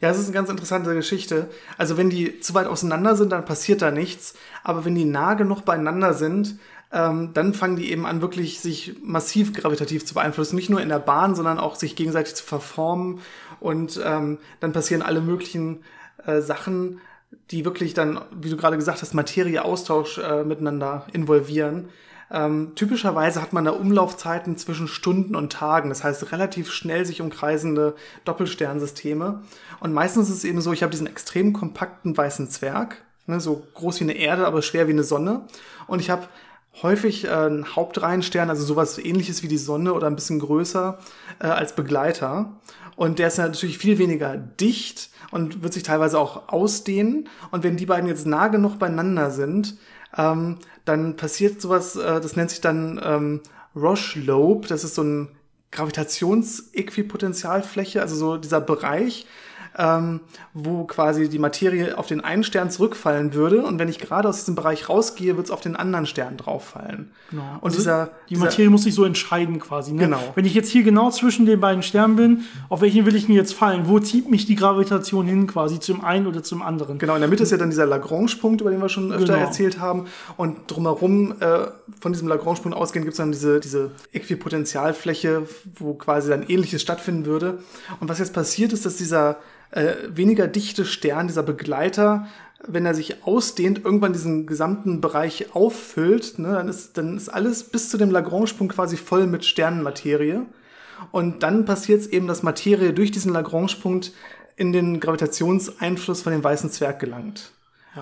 [0.00, 1.48] Ja, das ist eine ganz interessante Geschichte.
[1.78, 4.34] Also wenn die zu weit auseinander sind, dann passiert da nichts.
[4.62, 6.58] Aber wenn die nah genug beieinander sind,
[6.92, 10.56] ähm, dann fangen die eben an, wirklich sich massiv gravitativ zu beeinflussen.
[10.56, 13.20] Nicht nur in der Bahn, sondern auch sich gegenseitig zu verformen.
[13.58, 15.82] Und ähm, dann passieren alle möglichen
[16.24, 17.00] äh, Sachen,
[17.50, 21.88] die wirklich dann, wie du gerade gesagt hast, Materieaustausch äh, miteinander involvieren.
[22.30, 27.20] Ähm, typischerweise hat man da Umlaufzeiten zwischen Stunden und Tagen, das heißt relativ schnell sich
[27.20, 29.42] umkreisende Doppelsternsysteme.
[29.80, 33.66] Und meistens ist es eben so, ich habe diesen extrem kompakten weißen Zwerg, ne, so
[33.74, 35.46] groß wie eine Erde, aber schwer wie eine Sonne.
[35.86, 36.26] Und ich habe
[36.82, 40.98] häufig äh, einen Hauptreihenstern, also sowas ähnliches wie die Sonne oder ein bisschen größer
[41.38, 42.52] äh, als Begleiter.
[42.96, 47.28] Und der ist natürlich viel weniger dicht und wird sich teilweise auch ausdehnen.
[47.50, 49.76] Und wenn die beiden jetzt nah genug beieinander sind,
[50.16, 53.40] ähm, dann passiert sowas, äh, das nennt sich dann ähm,
[53.74, 54.68] Roche Lobe.
[54.68, 55.30] Das ist so ein
[55.72, 59.26] Gravitationsäquipotentialfläche, also so dieser Bereich,
[59.78, 60.20] ähm,
[60.54, 63.62] wo quasi die Materie auf den einen Stern zurückfallen würde.
[63.64, 67.10] Und wenn ich gerade aus diesem Bereich rausgehe, wird es auf den anderen Stern drauffallen.
[67.30, 67.42] Genau.
[67.60, 69.92] Und Also dieser, die dieser Materie muss sich so entscheiden quasi.
[69.92, 70.00] Ne?
[70.04, 70.20] Genau.
[70.34, 73.34] Wenn ich jetzt hier genau zwischen den beiden Sternen bin, auf welchen will ich denn
[73.34, 73.82] jetzt fallen?
[73.86, 76.98] Wo zieht mich die Gravitation hin quasi zum einen oder zum anderen?
[76.98, 79.46] Genau, in der Mitte ist ja dann dieser Lagrange-Punkt, über den wir schon öfter Genau.
[79.46, 80.06] erzählt haben.
[80.36, 81.66] Und drumherum, äh,
[82.00, 85.42] von diesem Lagrange-Punkt ausgehend, gibt es dann diese, diese Äquipotentialfläche,
[85.78, 87.58] wo quasi dann Ähnliches stattfinden würde.
[88.00, 89.36] Und was jetzt passiert ist, dass dieser
[89.70, 92.26] äh, weniger dichte Stern, dieser Begleiter,
[92.66, 97.64] wenn er sich ausdehnt, irgendwann diesen gesamten Bereich auffüllt, ne, dann, ist, dann ist alles
[97.64, 100.42] bis zu dem Lagrange-Punkt quasi voll mit Sternenmaterie.
[101.12, 104.12] Und dann passiert es eben, dass Materie durch diesen Lagrange-Punkt
[104.56, 107.52] in den Gravitationseinfluss von dem weißen Zwerg gelangt.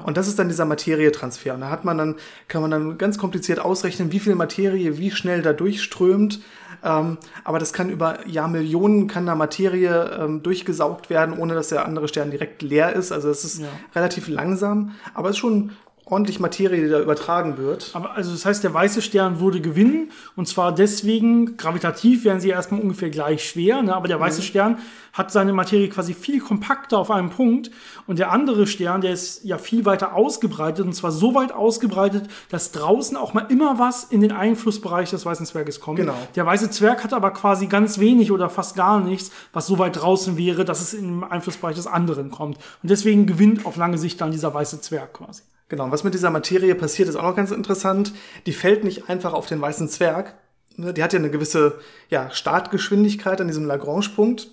[0.05, 1.55] Und das ist dann dieser Materietransfer.
[1.55, 2.17] Und da hat man dann,
[2.49, 6.41] kann man dann ganz kompliziert ausrechnen, wie viel Materie wie schnell da durchströmt.
[6.85, 11.87] Ähm, aber das kann über Jahrmillionen kann da Materie ähm, durchgesaugt werden, ohne dass der
[11.87, 13.11] andere Stern direkt leer ist.
[13.11, 13.69] Also es ist Ja.
[13.95, 15.73] relativ langsam, aber es ist schon
[16.07, 17.91] ordentlich Materie, die da übertragen wird.
[17.95, 22.51] Aber also das heißt, der weiße Stern würde gewinnen und zwar deswegen, gravitativ wären sie
[22.51, 23.95] erstmal ungefähr gleich schwer, ne?
[23.95, 24.79] aber der weiße Stern
[25.15, 27.71] hat seine Materie quasi viel kompakter auf einem Punkt
[28.07, 32.29] und der andere Stern, der ist ja viel weiter ausgebreitet und zwar so weit ausgebreitet,
[32.51, 35.99] dass draußen auch mal immer was in den Einflussbereich des weißen Zwerges kommt.
[35.99, 36.17] Genau.
[36.35, 40.01] Der weiße Zwerg hat aber quasi ganz wenig oder fast gar nichts, was so weit
[40.01, 42.59] draußen wäre, dass es in den Einflussbereich des anderen kommt.
[42.83, 45.43] Und deswegen gewinnt auf lange Sicht dann dieser weiße Zwerg quasi.
[45.69, 48.13] Genau, was mit dieser Materie passiert, ist auch noch ganz interessant.
[48.47, 50.35] Die fällt nicht einfach auf den weißen Zwerg.
[50.77, 54.51] Ne, Die hat ja eine gewisse ja, Startgeschwindigkeit an diesem Lagrange-Punkt.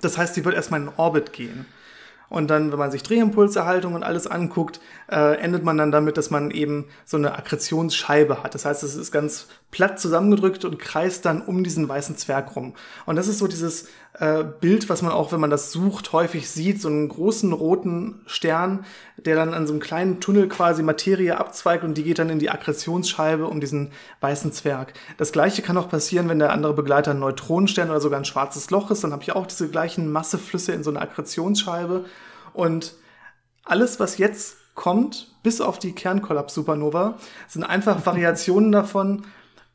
[0.00, 1.66] Das heißt, die wird erstmal in Orbit gehen.
[2.28, 4.80] Und dann, wenn man sich Drehimpulserhaltung und alles anguckt,
[5.12, 8.54] äh, endet man dann damit, dass man eben so eine Akkretionsscheibe hat.
[8.54, 12.74] Das heißt, es ist ganz platt zusammengedrückt und kreist dann um diesen weißen Zwerg rum.
[13.04, 16.48] Und das ist so dieses äh, Bild, was man auch, wenn man das sucht, häufig
[16.48, 18.86] sieht, so einen großen roten Stern,
[19.18, 22.38] der dann an so einem kleinen Tunnel quasi Materie abzweigt und die geht dann in
[22.38, 24.94] die Akkretionsscheibe um diesen weißen Zwerg.
[25.18, 28.70] Das gleiche kann auch passieren, wenn der andere Begleiter ein Neutronenstern oder sogar ein schwarzes
[28.70, 32.06] Loch ist, dann habe ich auch diese gleichen Masseflüsse in so einer Akkretionsscheibe
[32.54, 32.94] und
[33.64, 39.24] alles, was jetzt kommt, bis auf die Kernkollaps-Supernova, sind einfach Variationen davon,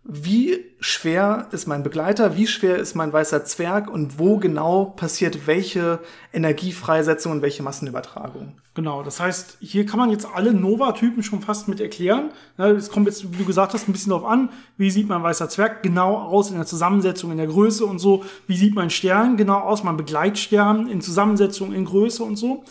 [0.09, 5.47] wie schwer ist mein Begleiter, wie schwer ist mein weißer Zwerg und wo genau passiert
[5.47, 5.99] welche
[6.31, 8.53] Energiefreisetzung und welche Massenübertragung.
[8.73, 12.29] Genau, das heißt, hier kann man jetzt alle Nova-Typen schon fast mit erklären.
[12.57, 15.49] Es kommt jetzt, wie du gesagt hast, ein bisschen darauf an, wie sieht mein weißer
[15.49, 18.23] Zwerg genau aus in der Zusammensetzung, in der Größe und so.
[18.45, 22.63] Wie sieht mein Stern genau aus, mein Begleitstern in Zusammensetzung, in Größe und so.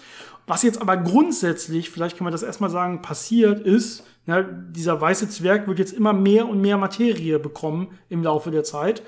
[0.47, 5.29] Was jetzt aber grundsätzlich, vielleicht kann man das erstmal sagen, passiert ist, ja, dieser weiße
[5.29, 9.03] Zwerg wird jetzt immer mehr und mehr Materie bekommen im Laufe der Zeit,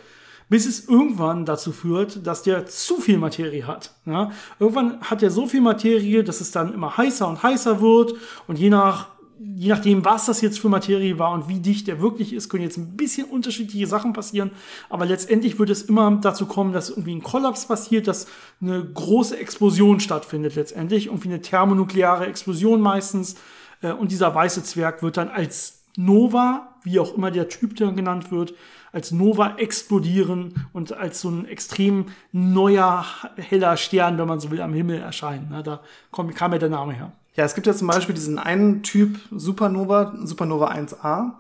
[0.49, 3.93] bis es irgendwann dazu führt, dass der zu viel Materie hat.
[4.07, 8.15] Ja, irgendwann hat er so viel Materie, dass es dann immer heißer und heißer wird
[8.47, 9.09] und je nach
[9.41, 12.65] je nachdem, was das jetzt für Materie war und wie dicht er wirklich ist, können
[12.65, 14.51] jetzt ein bisschen unterschiedliche Sachen passieren.
[14.89, 18.27] Aber letztendlich wird es immer dazu kommen, dass irgendwie ein Kollaps passiert, dass
[18.61, 21.07] eine große Explosion stattfindet letztendlich.
[21.07, 23.37] Irgendwie eine thermonukleare Explosion meistens.
[23.81, 27.97] Äh, und dieser weiße Zwerg wird dann als Nova, wie auch immer der Typ dann
[27.97, 28.55] genannt wird,
[28.93, 33.05] als Nova explodieren und als so ein extrem neuer,
[33.37, 35.63] heller Stern, wenn man so will, am Himmel erscheinen.
[35.65, 35.81] Da
[36.13, 37.13] kam ja der Name her.
[37.39, 41.35] Ja, es gibt ja zum Beispiel diesen einen Typ Supernova, Supernova 1a,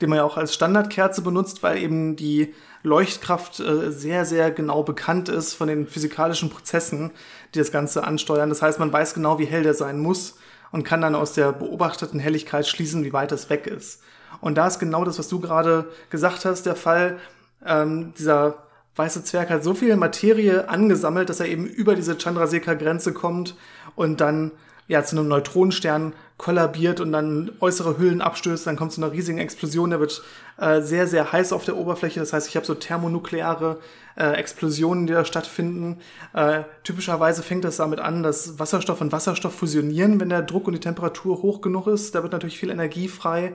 [0.00, 2.52] den man ja auch als Standardkerze benutzt, weil eben die
[2.82, 7.12] Leuchtkraft äh, sehr, sehr genau bekannt ist von den physikalischen Prozessen,
[7.54, 8.48] die das Ganze ansteuern.
[8.48, 10.38] Das heißt, man weiß genau, wie hell der sein muss
[10.72, 14.02] und kann dann aus der beobachteten Helligkeit schließen, wie weit es weg ist.
[14.40, 17.20] Und da ist genau das, was du gerade gesagt hast, der Fall.
[17.64, 18.64] Ähm, dieser
[18.96, 23.54] weiße Zwerg hat so viel Materie angesammelt, dass er eben über diese Chandrasekhar-Grenze kommt
[23.94, 24.50] und dann
[24.86, 29.38] ja, zu einem Neutronenstern kollabiert und dann äußere Hüllen abstößt, dann kommt zu einer riesigen
[29.38, 30.22] Explosion, der wird
[30.58, 32.20] äh, sehr, sehr heiß auf der Oberfläche.
[32.20, 33.78] Das heißt, ich habe so thermonukleare
[34.16, 36.00] äh, Explosionen, die da stattfinden.
[36.34, 40.74] Äh, typischerweise fängt das damit an, dass Wasserstoff und Wasserstoff fusionieren, wenn der Druck und
[40.74, 42.14] die Temperatur hoch genug ist.
[42.14, 43.54] Da wird natürlich viel Energie frei.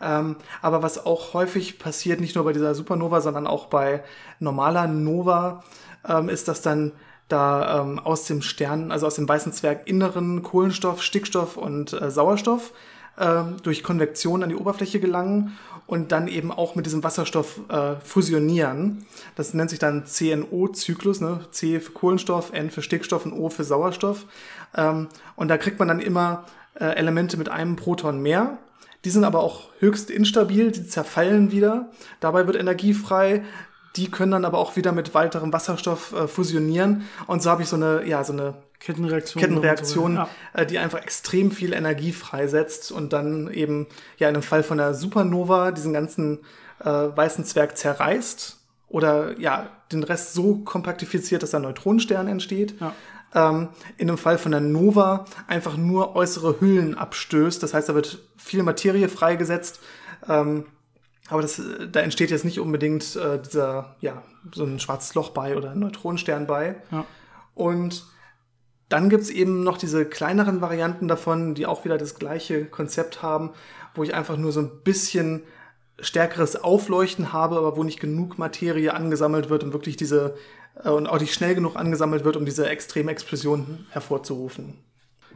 [0.00, 4.02] Ähm, aber was auch häufig passiert, nicht nur bei dieser Supernova, sondern auch bei
[4.38, 5.64] normaler Nova,
[6.08, 6.92] ähm, ist, dass dann
[7.28, 12.10] da ähm, aus dem Stern, also aus dem weißen Zwerg inneren Kohlenstoff, Stickstoff und äh,
[12.10, 12.72] Sauerstoff
[13.18, 15.56] ähm, durch Konvektion an die Oberfläche gelangen
[15.86, 19.06] und dann eben auch mit diesem Wasserstoff äh, fusionieren.
[19.36, 21.40] Das nennt sich dann CNO-Zyklus, ne?
[21.50, 24.26] C für Kohlenstoff, N für Stickstoff und O für Sauerstoff.
[24.76, 26.44] Ähm, und da kriegt man dann immer
[26.74, 28.58] äh, Elemente mit einem Proton mehr.
[29.04, 31.90] Die sind aber auch höchst instabil, die zerfallen wieder.
[32.20, 33.44] Dabei wird Energie frei.
[33.96, 37.08] Die können dann aber auch wieder mit weiterem Wasserstoff äh, fusionieren.
[37.26, 40.28] Und so habe ich so eine, ja, so eine Kettenreaktion, Kettenreaktion ja.
[40.52, 43.86] äh, die einfach extrem viel Energie freisetzt und dann eben,
[44.18, 46.40] ja, in dem Fall von der Supernova diesen ganzen
[46.80, 52.74] äh, weißen Zwerg zerreißt oder ja, den Rest so kompaktifiziert, dass ein Neutronenstern entsteht.
[52.80, 52.92] Ja.
[53.34, 57.62] Ähm, in dem Fall von der Nova einfach nur äußere Hüllen abstößt.
[57.62, 59.80] Das heißt, da wird viel Materie freigesetzt.
[60.28, 60.66] Ähm,
[61.28, 61.60] aber das,
[61.90, 64.22] da entsteht jetzt nicht unbedingt äh, dieser, ja,
[64.52, 66.76] so ein schwarzes Loch bei oder ein Neutronenstern bei.
[66.90, 67.06] Ja.
[67.54, 68.04] Und
[68.90, 73.50] dann gibt's eben noch diese kleineren Varianten davon, die auch wieder das gleiche Konzept haben,
[73.94, 75.42] wo ich einfach nur so ein bisschen
[75.98, 80.36] stärkeres Aufleuchten habe, aber wo nicht genug Materie angesammelt wird, um wirklich diese,
[80.82, 84.78] äh, und auch nicht schnell genug angesammelt wird, um diese extreme Explosion hervorzurufen.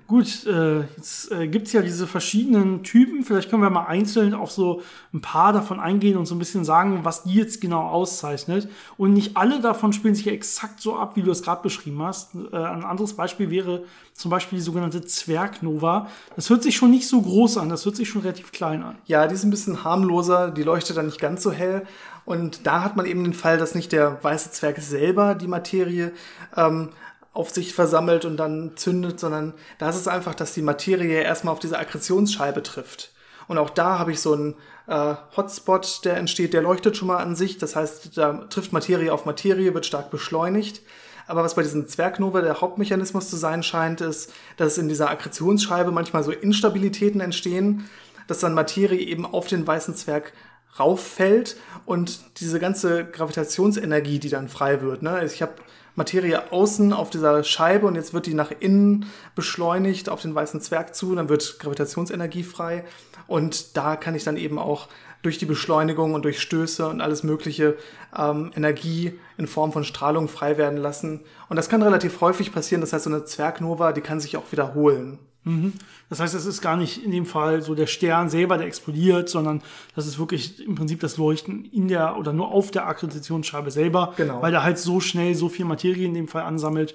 [0.09, 3.25] Gut, äh, jetzt äh, gibt's ja diese verschiedenen Typen.
[3.25, 4.81] Vielleicht können wir mal einzeln auf so
[5.13, 8.71] ein paar davon eingehen und so ein bisschen sagen, was die jetzt genau auszeichnet.
[8.97, 12.03] Und nicht alle davon spielen sich ja exakt so ab, wie du es gerade beschrieben
[12.03, 12.35] hast.
[12.35, 13.85] Äh, ein anderes Beispiel wäre
[14.15, 16.09] zum Beispiel die sogenannte Zwergnova.
[16.37, 18.97] Das hört sich schon nicht so groß an, das hört sich schon relativ klein an.
[19.05, 21.87] Ja, die ist ein bisschen harmloser, die leuchtet dann nicht ganz so hell.
[22.25, 26.13] Und da hat man eben den Fall, dass nicht der weiße Zwerg selber die Materie
[26.57, 26.89] ähm,
[27.33, 31.53] auf sich versammelt und dann zündet, sondern da ist es einfach, dass die Materie erstmal
[31.53, 33.13] auf diese Akkretionsscheibe trifft.
[33.47, 34.55] Und auch da habe ich so einen
[34.87, 37.59] äh, Hotspot, der entsteht, der leuchtet schon mal an sich.
[37.59, 40.83] Das heißt, da trifft Materie auf Materie, wird stark beschleunigt.
[41.27, 45.91] Aber was bei diesen Zwergnova der Hauptmechanismus zu sein scheint, ist, dass in dieser Akkretionsscheibe
[45.91, 47.89] manchmal so Instabilitäten entstehen,
[48.27, 50.33] dass dann Materie eben auf den weißen Zwerg
[50.79, 55.03] rauffällt und diese ganze Gravitationsenergie, die dann frei wird.
[55.03, 55.25] Ne?
[55.25, 55.55] Ich habe
[55.99, 60.63] Materie außen auf dieser Scheibe und jetzt wird die nach innen beschleunigt auf den weißen
[60.63, 62.85] Zwerg zu, dann wird Gravitationsenergie frei.
[63.27, 64.89] Und da kann ich dann eben auch
[65.23, 67.77] durch die Beschleunigung und durch Stöße und alles Mögliche
[68.17, 71.21] ähm, Energie in Form von Strahlung frei werden lassen.
[71.49, 72.81] Und das kann relativ häufig passieren.
[72.81, 75.19] Das heißt, so eine Zwergnova, die kann sich auch wiederholen.
[75.45, 75.73] Mhm.
[76.09, 79.29] Das heißt, es ist gar nicht in dem Fall so der Stern selber, der explodiert,
[79.29, 79.63] sondern
[79.95, 84.15] das ist wirklich im Prinzip das Leuchten in der oder nur auf der Akkreditationsscheibe selber,
[84.17, 84.41] genau.
[84.41, 86.95] weil der halt so schnell so viel Materie in dem Fall ansammelt.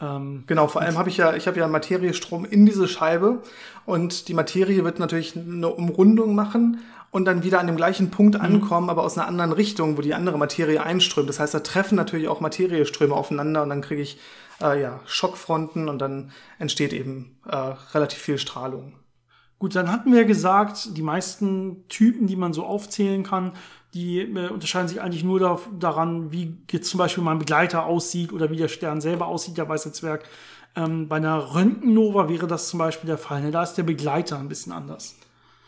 [0.00, 3.42] Ähm, genau, vor allem habe ich ja, ich habe ja Materiestrom in diese Scheibe
[3.86, 6.80] und die Materie wird natürlich eine Umrundung machen
[7.12, 10.14] und dann wieder an dem gleichen Punkt ankommen, aber aus einer anderen Richtung, wo die
[10.14, 11.28] andere Materie einströmt.
[11.28, 14.18] Das heißt, da treffen natürlich auch Materieströme aufeinander und dann kriege ich
[14.62, 18.94] äh, ja, Schockfronten und dann entsteht eben äh, relativ viel Strahlung.
[19.58, 23.52] Gut, dann hatten wir gesagt, die meisten Typen, die man so aufzählen kann,
[23.92, 28.32] die äh, unterscheiden sich eigentlich nur da, daran, wie jetzt zum Beispiel mein Begleiter aussieht
[28.32, 30.24] oder wie der Stern selber aussieht, der weiße Zwerg.
[30.74, 33.42] Ähm, bei einer Röntgennova wäre das zum Beispiel der Fall.
[33.42, 33.50] Ne?
[33.50, 35.14] Da ist der Begleiter ein bisschen anders.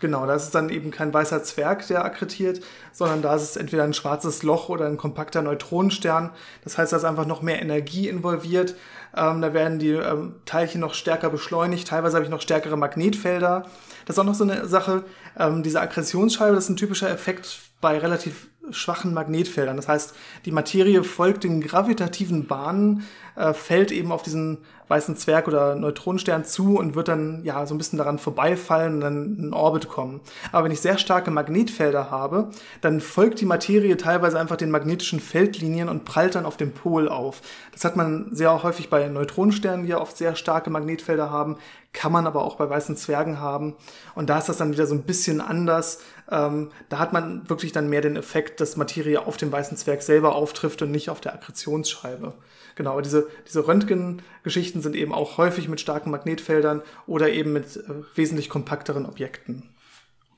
[0.01, 2.61] Genau, da ist es dann eben kein weißer Zwerg, der akkretiert,
[2.93, 6.31] sondern da ist es entweder ein schwarzes Loch oder ein kompakter Neutronenstern.
[6.63, 8.75] Das heißt, da ist einfach noch mehr Energie involviert.
[9.17, 11.89] Ähm, da werden die ähm, Teilchen noch stärker beschleunigt.
[11.89, 13.67] Teilweise habe ich noch stärkere Magnetfelder.
[14.05, 15.05] Das ist auch noch so eine Sache.
[15.39, 19.77] Ähm, diese Akkretionsscheibe, das ist ein typischer Effekt bei relativ schwachen Magnetfeldern.
[19.77, 20.15] Das heißt,
[20.45, 23.05] die Materie folgt den gravitativen Bahnen,
[23.37, 27.75] äh, fällt eben auf diesen weißen Zwerg oder Neutronenstern zu und wird dann ja so
[27.75, 30.21] ein bisschen daran vorbeifallen und dann in Orbit kommen.
[30.53, 32.49] Aber wenn ich sehr starke Magnetfelder habe,
[32.81, 37.09] dann folgt die Materie teilweise einfach den magnetischen Feldlinien und prallt dann auf dem Pol
[37.09, 37.41] auf.
[37.73, 41.57] Das hat man sehr häufig bei Neutronensternen, die ja oft sehr starke Magnetfelder haben,
[41.95, 43.75] kann man aber auch bei weißen Zwergen haben.
[44.15, 46.01] Und da ist das dann wieder so ein bisschen anders.
[46.31, 50.03] Ähm, da hat man wirklich dann mehr den Effekt, dass Materie auf dem weißen Zwerg
[50.03, 52.35] selber auftrifft und nicht auf der Akkretionsscheibe.
[52.75, 57.77] Genau, aber diese, diese Röntgengeschichten sind eben auch häufig mit starken Magnetfeldern oder eben mit
[57.77, 57.83] äh,
[58.15, 59.74] wesentlich kompakteren Objekten.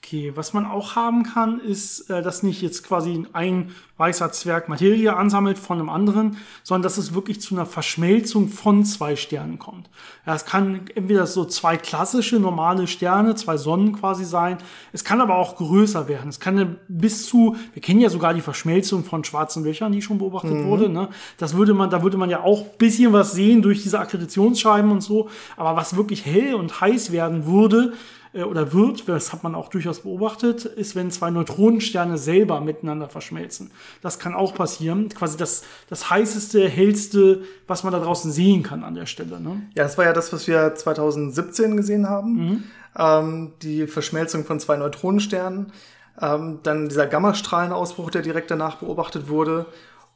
[0.07, 4.69] Okay, was man auch haben kann, ist, äh, dass nicht jetzt quasi ein weißer Zwerg
[4.69, 9.59] Materie ansammelt von einem anderen, sondern dass es wirklich zu einer Verschmelzung von zwei Sternen
[9.59, 9.91] kommt.
[10.25, 14.59] Ja, es kann entweder so zwei klassische normale Sterne, zwei Sonnen quasi sein.
[14.93, 16.29] Es kann aber auch größer werden.
[16.29, 20.19] Es kann bis zu, wir kennen ja sogar die Verschmelzung von schwarzen Löchern, die schon
[20.19, 20.67] beobachtet mhm.
[20.67, 20.89] wurde.
[20.89, 21.09] Ne?
[21.37, 25.01] Das würde man, da würde man ja auch bisschen was sehen durch diese Akkreditationsscheiben und
[25.01, 25.31] so.
[25.57, 27.95] Aber was wirklich hell und heiß werden würde,
[28.37, 33.09] äh, oder wird, das hat man auch durchaus beobachtet, ist, wenn zwei Neutronensterne selber miteinander
[33.09, 33.71] verschmelzen.
[34.03, 35.09] Das kann auch passieren.
[35.09, 39.41] Quasi das, das heißeste, hellste, was man da draußen sehen kann an der Stelle.
[39.41, 39.63] Ne?
[39.75, 42.35] Ja, das war ja das, was wir 2017 gesehen haben.
[42.35, 42.65] Mhm.
[42.99, 45.73] Ähm, die Verschmelzung von zwei Neutronensternen.
[46.21, 49.67] Ähm, dann dieser Gammastrahlenausbruch, der direkt danach beobachtet wurde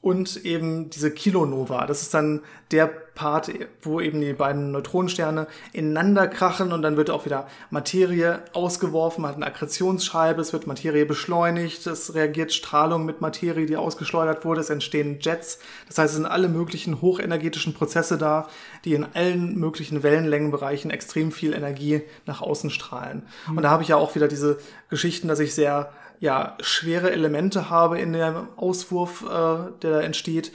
[0.03, 1.86] und eben diese Kilonova.
[1.86, 2.40] Das ist dann
[2.70, 3.51] der Part,
[3.82, 9.32] wo eben die beiden Neutronensterne ineinander krachen und dann wird auch wieder Materie ausgeworfen, man
[9.32, 14.62] hat eine Akkretionsscheibe, es wird Materie beschleunigt, es reagiert Strahlung mit Materie, die ausgeschleudert wurde,
[14.62, 15.59] es entstehen Jets.
[15.88, 18.48] Das heißt, es sind alle möglichen hochenergetischen Prozesse da,
[18.86, 23.24] die in allen möglichen Wellenlängenbereichen extrem viel Energie nach außen strahlen.
[23.48, 23.57] Mhm.
[23.59, 27.70] Und da habe ich ja auch wieder diese Geschichten, dass ich sehr ja, schwere Elemente
[27.70, 30.52] habe in dem Auswurf, äh, der da entsteht,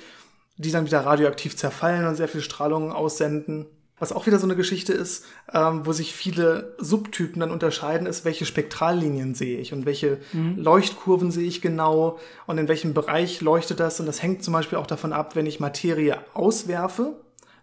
[0.57, 3.66] die dann wieder radioaktiv zerfallen und sehr viel Strahlung aussenden.
[3.97, 8.26] Was auch wieder so eine Geschichte ist, ähm, wo sich viele Subtypen dann unterscheiden, ist,
[8.26, 10.57] welche Spektrallinien sehe ich und welche mhm.
[10.57, 13.99] Leuchtkurven sehe ich genau und in welchem Bereich leuchtet das.
[13.99, 17.13] Und das hängt zum Beispiel auch davon ab, wenn ich Materie auswerfe,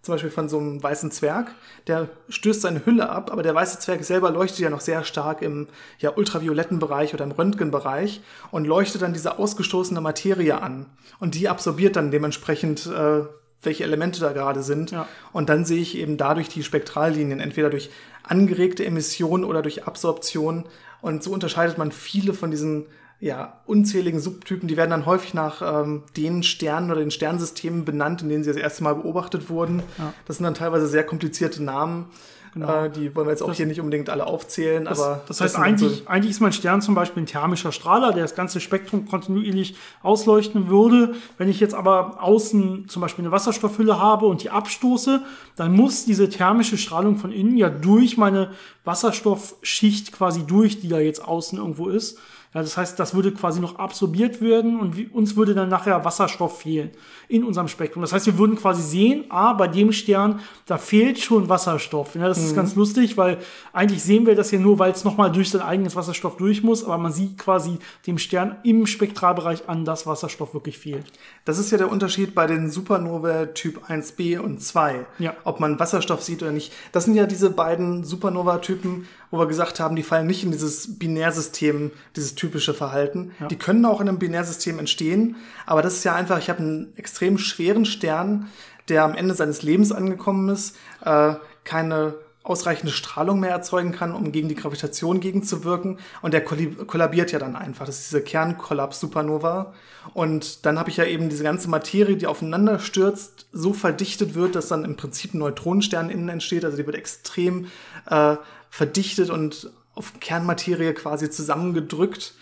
[0.02, 1.54] zum Beispiel von so einem weißen Zwerg,
[1.86, 5.42] der stößt seine Hülle ab, aber der weiße Zwerg selber leuchtet ja noch sehr stark
[5.42, 10.86] im ja, ultravioletten Bereich oder im Röntgenbereich und leuchtet dann diese ausgestoßene Materie an.
[11.20, 13.20] Und die absorbiert dann dementsprechend, äh,
[13.62, 14.90] welche Elemente da gerade sind.
[14.90, 15.06] Ja.
[15.32, 17.90] Und dann sehe ich eben dadurch die Spektrallinien, entweder durch
[18.24, 20.64] angeregte Emission oder durch Absorption.
[21.00, 22.86] Und so unterscheidet man viele von diesen
[23.22, 28.20] ja, unzähligen Subtypen, die werden dann häufig nach ähm, den Sternen oder den Sternsystemen benannt,
[28.22, 29.80] in denen sie das erste Mal beobachtet wurden.
[29.96, 30.12] Ja.
[30.26, 32.06] Das sind dann teilweise sehr komplizierte Namen.
[32.52, 32.84] Genau.
[32.84, 34.84] Äh, die wollen wir jetzt auch das, hier nicht unbedingt alle aufzählen.
[34.84, 38.12] Das, aber das heißt, eigentlich, so eigentlich ist mein Stern zum Beispiel ein thermischer Strahler,
[38.12, 41.14] der das ganze Spektrum kontinuierlich ausleuchten würde.
[41.38, 45.22] Wenn ich jetzt aber außen zum Beispiel eine Wasserstoffhülle habe und die abstoße,
[45.54, 48.50] dann muss diese thermische Strahlung von innen ja durch meine
[48.84, 52.18] Wasserstoffschicht quasi durch, die da jetzt außen irgendwo ist,
[52.54, 56.60] ja, das heißt, das würde quasi noch absorbiert werden und uns würde dann nachher Wasserstoff
[56.60, 56.90] fehlen
[57.28, 58.02] in unserem Spektrum.
[58.02, 62.14] Das heißt, wir würden quasi sehen, ah, bei dem Stern, da fehlt schon Wasserstoff.
[62.14, 62.44] Ja, das mhm.
[62.44, 63.38] ist ganz lustig, weil
[63.72, 66.84] eigentlich sehen wir das ja nur, weil es nochmal durch sein eigenes Wasserstoff durch muss,
[66.84, 71.06] aber man sieht quasi dem Stern im Spektralbereich an, dass Wasserstoff wirklich fehlt.
[71.44, 75.06] Das ist ja der Unterschied bei den Supernova Typ 1b und 2.
[75.18, 75.34] Ja.
[75.42, 76.72] Ob man Wasserstoff sieht oder nicht.
[76.92, 80.98] Das sind ja diese beiden Supernova-Typen, wo wir gesagt haben, die fallen nicht in dieses
[80.98, 83.32] Binärsystem, dieses typische Verhalten.
[83.40, 83.48] Ja.
[83.48, 85.36] Die können auch in einem Binärsystem entstehen,
[85.66, 88.48] aber das ist ja einfach, ich habe einen extrem schweren Stern,
[88.88, 91.34] der am Ende seines Lebens angekommen ist, äh,
[91.64, 92.14] keine
[92.44, 95.98] ausreichende Strahlung mehr erzeugen kann, um gegen die Gravitation gegenzuwirken.
[96.22, 97.86] Und der kollabiert ja dann einfach.
[97.86, 99.72] Das ist diese Kernkollaps-Supernova.
[100.14, 104.56] Und dann habe ich ja eben diese ganze Materie, die aufeinander stürzt, so verdichtet wird,
[104.56, 106.64] dass dann im Prinzip ein Neutronenstern innen entsteht.
[106.64, 107.66] Also die wird extrem
[108.10, 108.36] äh,
[108.70, 112.34] verdichtet und auf Kernmaterie quasi zusammengedrückt.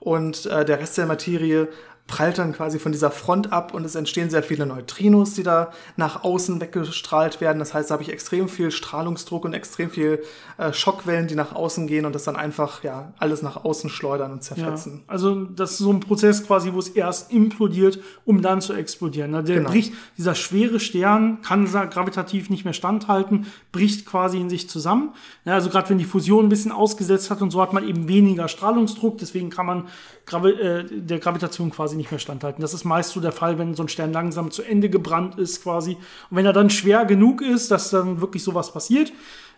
[0.00, 1.68] und äh, der Rest der Materie
[2.06, 5.72] prallt dann quasi von dieser Front ab und es entstehen sehr viele Neutrinos, die da
[5.96, 7.58] nach außen weggestrahlt werden.
[7.58, 10.22] Das heißt, da habe ich extrem viel Strahlungsdruck und extrem viel
[10.58, 14.32] äh, Schockwellen, die nach außen gehen und das dann einfach ja alles nach außen schleudern
[14.32, 15.04] und zerfetzen.
[15.06, 18.74] Ja, also das ist so ein Prozess quasi, wo es erst implodiert, um dann zu
[18.74, 19.32] explodieren.
[19.32, 19.70] Der genau.
[19.70, 25.14] bricht, dieser schwere Stern kann gravitativ nicht mehr standhalten, bricht quasi in sich zusammen.
[25.46, 28.08] Ja, also gerade wenn die Fusion ein bisschen ausgesetzt hat und so hat man eben
[28.08, 29.88] weniger Strahlungsdruck, deswegen kann man
[30.26, 32.62] Gravi äh, der Gravitation quasi nicht mehr standhalten.
[32.62, 35.62] Das ist meist so der Fall, wenn so ein Stern langsam zu Ende gebrannt ist
[35.62, 35.92] quasi.
[36.30, 39.12] Und wenn er dann schwer genug ist, dass dann wirklich sowas passiert,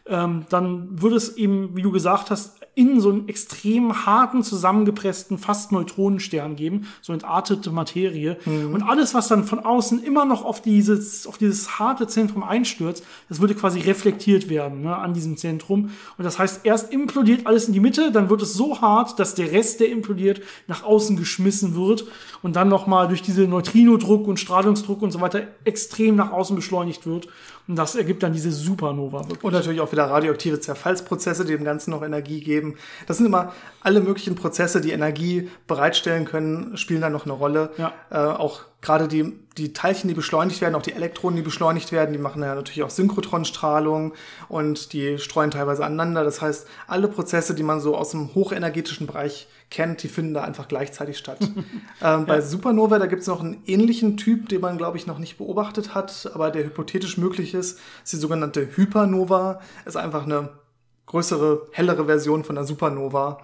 [0.08, 5.38] ähm, dann würde es eben, wie du gesagt hast, in so einen extrem harten, zusammengepressten,
[5.38, 8.36] fast Neutronenstern geben, so entartete Materie.
[8.44, 8.74] Mhm.
[8.74, 13.02] Und alles, was dann von außen immer noch auf dieses, auf dieses harte Zentrum einstürzt,
[13.30, 15.90] das würde quasi reflektiert werden ne, an diesem Zentrum.
[16.18, 19.34] Und das heißt, erst implodiert alles in die Mitte, dann wird es so hart, dass
[19.34, 22.04] der Rest, der implodiert, nach außen geschmissen wird
[22.42, 27.06] und dann nochmal durch diese Neutrinodruck und Strahlungsdruck und so weiter extrem nach außen beschleunigt
[27.06, 27.28] wird.
[27.68, 29.20] Und das ergibt dann diese Supernova.
[29.20, 29.42] Wirklich.
[29.42, 32.76] Und natürlich auch wieder radioaktive Zerfallsprozesse, die dem Ganzen noch Energie geben.
[33.06, 37.70] Das sind immer alle möglichen Prozesse, die Energie bereitstellen können, spielen dann noch eine Rolle.
[37.76, 37.92] Ja.
[38.10, 42.12] Äh, auch gerade die, die Teilchen, die beschleunigt werden, auch die Elektronen, die beschleunigt werden,
[42.12, 44.14] die machen ja natürlich auch Synchrotronstrahlung
[44.48, 46.22] und die streuen teilweise aneinander.
[46.22, 50.44] Das heißt, alle Prozesse, die man so aus dem hochenergetischen Bereich kennt, die finden da
[50.44, 51.38] einfach gleichzeitig statt.
[51.42, 51.56] ähm,
[52.00, 52.18] ja.
[52.18, 55.36] Bei Supernova, da gibt es noch einen ähnlichen Typ, den man, glaube ich, noch nicht
[55.36, 59.60] beobachtet hat, aber der hypothetisch möglich ist, ist die sogenannte Hypernova.
[59.84, 60.50] Ist einfach eine
[61.06, 63.40] größere, hellere Version von der Supernova.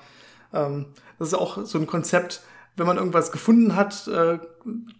[0.55, 0.87] Ähm,
[1.19, 2.43] das ist auch so ein Konzept,
[2.77, 4.39] wenn man irgendwas gefunden hat, äh,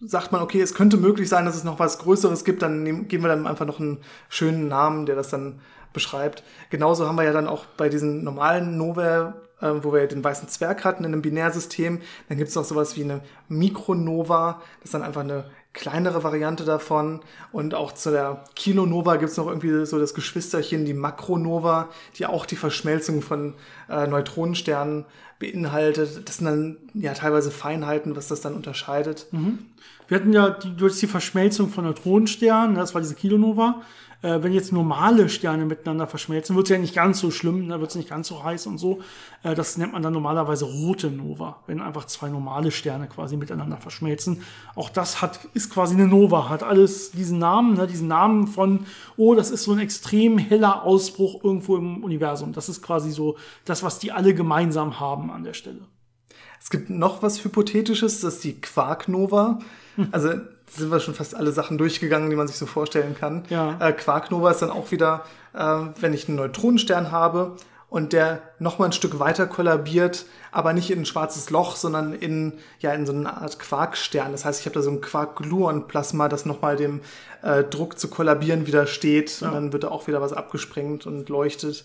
[0.01, 3.09] sagt man, okay, es könnte möglich sein, dass es noch was Größeres gibt, dann nehmen,
[3.09, 3.99] geben wir dann einfach noch einen
[4.29, 5.61] schönen Namen, der das dann
[5.93, 6.43] beschreibt.
[6.71, 10.49] Genauso haben wir ja dann auch bei diesen normalen Nova, äh, wo wir den weißen
[10.49, 14.95] Zwerg hatten in einem Binärsystem, dann gibt es auch sowas wie eine Mikronova, das ist
[14.95, 17.21] dann einfach eine kleinere Variante davon.
[17.51, 22.27] Und auch zu der Kilonova gibt es noch irgendwie so das Geschwisterchen, die Makronova, die
[22.27, 23.55] auch die Verschmelzung von
[23.89, 25.05] äh, Neutronensternen
[25.39, 26.29] beinhaltet.
[26.29, 29.27] Das sind dann ja teilweise Feinheiten, was das dann unterscheidet.
[29.33, 29.59] Mhm.
[30.09, 33.83] Wir hatten ja die, durch die Verschmelzung von Neutronensternen, das war diese Kilonova,
[34.23, 37.75] äh, wenn jetzt normale Sterne miteinander verschmelzen, wird es ja nicht ganz so schlimm, da
[37.75, 39.01] ne, wird es nicht ganz so heiß und so.
[39.43, 43.77] Äh, das nennt man dann normalerweise rote Nova, wenn einfach zwei normale Sterne quasi miteinander
[43.77, 44.43] verschmelzen.
[44.75, 48.87] Auch das hat, ist quasi eine Nova, hat alles diesen Namen, ne, diesen Namen von,
[49.17, 52.53] oh, das ist so ein extrem heller Ausbruch irgendwo im Universum.
[52.53, 55.81] Das ist quasi so das, was die alle gemeinsam haben an der Stelle.
[56.61, 59.59] Es gibt noch was Hypothetisches, das ist die Quarknova.
[60.11, 60.31] Also
[60.75, 63.45] sind wir schon fast alle Sachen durchgegangen, die man sich so vorstellen kann.
[63.51, 63.77] Ja.
[63.81, 67.57] Äh, Quarknova ist dann auch wieder, äh, wenn ich einen Neutronenstern habe
[67.89, 72.55] und der nochmal ein Stück weiter kollabiert, aber nicht in ein schwarzes Loch, sondern in,
[72.81, 74.33] ja, in so eine Art Quarkstern.
[74.33, 77.03] Das heißt, ich habe da so ein Quark-Gluon-Plasma, das nochmal dem
[77.43, 79.49] äh, Druck zu kollabieren widersteht ja.
[79.49, 81.85] und dann wird da auch wieder was abgesprengt und leuchtet.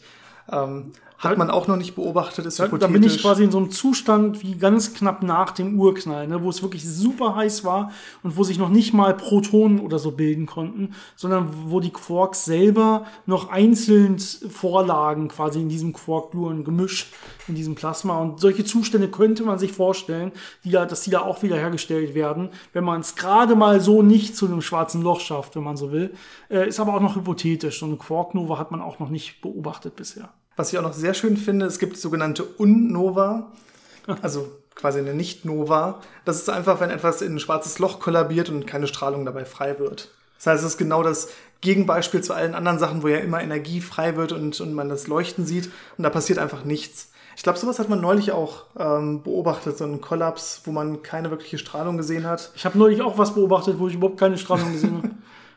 [0.49, 2.93] Ähm, hat man auch noch nicht beobachtet, ist da, hypothetisch.
[2.93, 6.43] Da bin ich quasi in so einem Zustand wie ganz knapp nach dem Urknall, ne,
[6.43, 7.91] wo es wirklich super heiß war
[8.21, 12.45] und wo sich noch nicht mal Protonen oder so bilden konnten, sondern wo die Quarks
[12.45, 17.11] selber noch einzeln vorlagen, quasi in diesem Quark-Gluon-Gemisch,
[17.47, 18.19] in diesem Plasma.
[18.19, 20.31] Und solche Zustände könnte man sich vorstellen,
[20.63, 24.03] die da, dass die da auch wieder hergestellt werden, wenn man es gerade mal so
[24.03, 26.13] nicht zu einem schwarzen Loch schafft, wenn man so will.
[26.49, 27.79] Äh, ist aber auch noch hypothetisch.
[27.79, 30.29] So eine Quark-Nova hat man auch noch nicht beobachtet bisher.
[30.57, 33.51] Was ich auch noch sehr schön finde, es gibt sogenannte Unnova,
[34.21, 36.01] also quasi eine Nicht-Nova.
[36.25, 39.79] Das ist einfach, wenn etwas in ein schwarzes Loch kollabiert und keine Strahlung dabei frei
[39.79, 40.09] wird.
[40.37, 41.29] Das heißt, es ist genau das
[41.61, 45.07] Gegenbeispiel zu allen anderen Sachen, wo ja immer Energie frei wird und, und man das
[45.07, 47.11] Leuchten sieht und da passiert einfach nichts.
[47.35, 51.29] Ich glaube, sowas hat man neulich auch ähm, beobachtet, so einen Kollaps, wo man keine
[51.29, 52.51] wirkliche Strahlung gesehen hat.
[52.55, 55.09] Ich habe neulich auch was beobachtet, wo ich überhaupt keine Strahlung gesehen habe.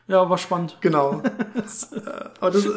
[0.07, 0.77] Ja, war spannend.
[0.81, 1.23] Genau.
[2.39, 2.67] Aber das,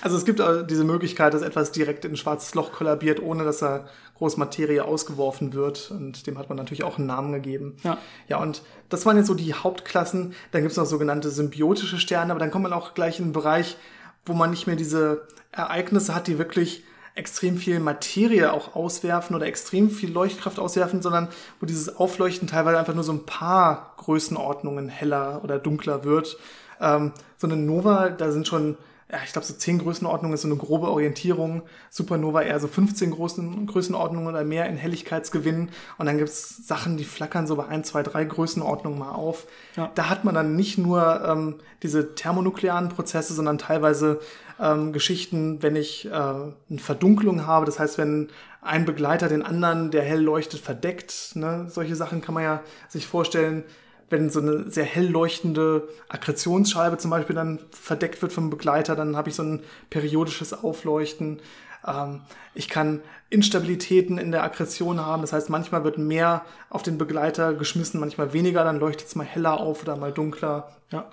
[0.00, 3.58] also es gibt diese Möglichkeit, dass etwas direkt in ein schwarzes Loch kollabiert, ohne dass
[3.58, 3.86] da
[4.18, 5.90] groß Materie ausgeworfen wird.
[5.90, 7.76] Und dem hat man natürlich auch einen Namen gegeben.
[7.82, 10.34] Ja, ja und das waren jetzt so die Hauptklassen.
[10.52, 13.32] Dann gibt es noch sogenannte symbiotische Sterne, aber dann kommt man auch gleich in einen
[13.32, 13.76] Bereich,
[14.24, 16.84] wo man nicht mehr diese Ereignisse hat, die wirklich
[17.14, 21.28] extrem viel Materie auch auswerfen oder extrem viel Leuchtkraft auswerfen, sondern
[21.60, 26.36] wo dieses Aufleuchten teilweise einfach nur so ein paar Größenordnungen heller oder dunkler wird.
[26.78, 28.76] Ähm, so eine Nova, da sind schon
[29.10, 31.62] ja, ich glaube, so 10 Größenordnungen ist so eine grobe Orientierung.
[31.90, 35.68] Supernova eher so 15 Größen, Größenordnungen oder mehr in Helligkeitsgewinn.
[35.96, 39.46] Und dann gibt's Sachen, die flackern so bei 1, 2, 3 Größenordnungen mal auf.
[39.76, 39.92] Ja.
[39.94, 41.54] Da hat man dann nicht nur ähm,
[41.84, 44.18] diese thermonuklearen Prozesse, sondern teilweise
[44.58, 47.64] ähm, Geschichten, wenn ich äh, eine Verdunklung habe.
[47.64, 48.28] Das heißt, wenn
[48.60, 51.36] ein Begleiter den anderen, der hell leuchtet, verdeckt.
[51.36, 51.66] Ne?
[51.68, 53.62] Solche Sachen kann man ja sich vorstellen,
[54.08, 59.16] wenn so eine sehr hell leuchtende Akkretionsscheibe zum Beispiel dann verdeckt wird vom Begleiter, dann
[59.16, 61.40] habe ich so ein periodisches Aufleuchten.
[61.86, 62.20] Ähm,
[62.54, 63.00] ich kann
[63.30, 65.22] Instabilitäten in der Aggression haben.
[65.22, 68.62] Das heißt, manchmal wird mehr auf den Begleiter geschmissen, manchmal weniger.
[68.64, 70.76] Dann leuchtet es mal heller auf oder mal dunkler.
[70.90, 71.10] Ja,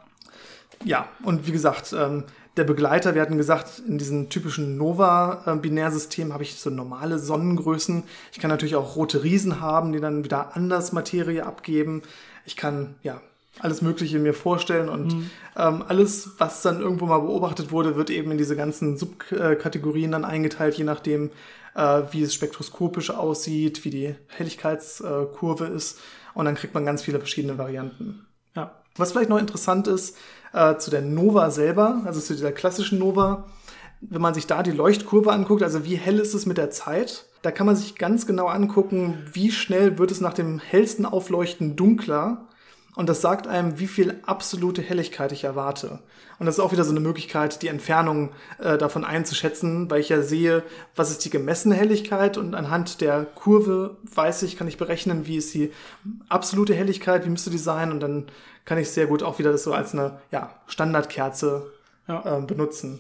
[0.84, 2.26] ja und wie gesagt, ähm,
[2.56, 8.04] der Begleiter, wir hatten gesagt, in diesem typischen Nova-Binärsystem habe ich so normale Sonnengrößen.
[8.32, 12.04] Ich kann natürlich auch rote Riesen haben, die dann wieder anders Materie abgeben.
[12.46, 13.22] Ich kann, ja,
[13.60, 15.30] alles Mögliche mir vorstellen und mhm.
[15.56, 20.26] ähm, alles, was dann irgendwo mal beobachtet wurde, wird eben in diese ganzen Subkategorien dann
[20.26, 21.30] eingeteilt, je nachdem,
[21.76, 26.00] äh, wie es spektroskopisch aussieht, wie die Helligkeitskurve ist
[26.34, 28.26] und dann kriegt man ganz viele verschiedene Varianten.
[28.56, 28.72] Ja.
[28.96, 30.18] Was vielleicht noch interessant ist,
[30.54, 33.48] äh, zu der Nova selber, also zu dieser klassischen Nova,
[34.02, 37.26] wenn man sich da die Leuchtkurve anguckt, also wie hell ist es mit der Zeit,
[37.44, 41.76] da kann man sich ganz genau angucken, wie schnell wird es nach dem hellsten Aufleuchten
[41.76, 42.48] dunkler
[42.96, 46.00] und das sagt einem, wie viel absolute Helligkeit ich erwarte.
[46.40, 50.10] Und das ist auch wieder so eine Möglichkeit, die Entfernung äh, davon einzuschätzen, weil ich
[50.10, 50.64] ja sehe,
[50.96, 55.38] was ist die gemessene Helligkeit und anhand der Kurve weiß ich, kann ich berechnen, wie
[55.38, 55.72] ist die
[56.30, 58.28] absolute Helligkeit, wie müsste die sein und dann
[58.64, 61.72] kann ich sehr gut auch wieder das so als eine ja, Standardkerze
[62.08, 62.38] ja.
[62.38, 63.00] Äh, benutzen.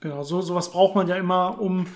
[0.00, 1.86] Genau, so sowas braucht man ja immer, um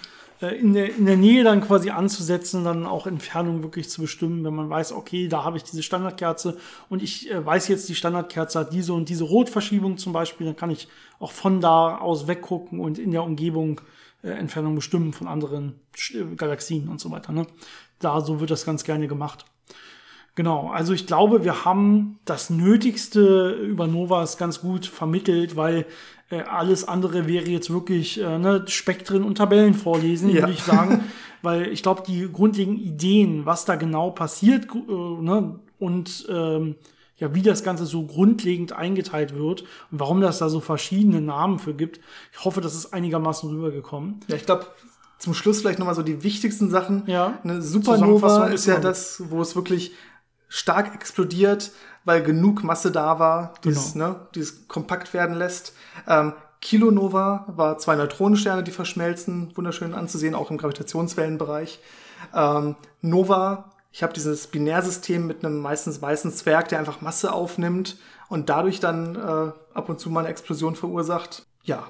[0.48, 4.54] in der, in der Nähe dann quasi anzusetzen, dann auch Entfernung wirklich zu bestimmen, wenn
[4.54, 6.56] man weiß, okay, da habe ich diese Standardkerze
[6.88, 10.56] und ich äh, weiß jetzt, die Standardkerze hat diese und diese Rotverschiebung zum Beispiel, dann
[10.56, 10.88] kann ich
[11.18, 13.80] auch von da aus weggucken und in der Umgebung
[14.22, 15.80] äh, Entfernung bestimmen von anderen
[16.12, 17.32] äh, Galaxien und so weiter.
[17.32, 17.46] Ne?
[17.98, 19.44] Da so wird das ganz gerne gemacht.
[20.34, 25.84] Genau, also ich glaube, wir haben das Nötigste über Novas ganz gut vermittelt, weil äh,
[26.40, 30.42] alles andere wäre jetzt wirklich äh, ne, Spektren und Tabellen vorlesen, ja.
[30.42, 31.04] würde ich sagen.
[31.42, 36.76] weil ich glaube, die grundlegenden Ideen, was da genau passiert äh, ne, und ähm,
[37.18, 41.58] ja, wie das Ganze so grundlegend eingeteilt wird und warum das da so verschiedene Namen
[41.58, 42.00] für gibt.
[42.32, 44.20] Ich hoffe, das ist einigermaßen rübergekommen.
[44.28, 44.66] Ja, ich glaube,
[45.18, 47.04] zum Schluss vielleicht nochmal so die wichtigsten Sachen.
[47.06, 47.38] Ja.
[47.44, 49.92] Eine Supernova ist ja das, wo es wirklich
[50.52, 51.72] stark explodiert,
[52.04, 53.80] weil genug Masse da war, die genau.
[53.94, 55.74] ne, es kompakt werden lässt.
[56.06, 61.80] Ähm, Kilonova war zwei Neutronensterne, die verschmelzen, wunderschön anzusehen, auch im Gravitationswellenbereich.
[62.34, 67.96] Ähm, Nova, ich habe dieses Binärsystem mit einem meistens weißen Zwerg, der einfach Masse aufnimmt
[68.28, 71.46] und dadurch dann äh, ab und zu mal eine Explosion verursacht.
[71.62, 71.86] Ja,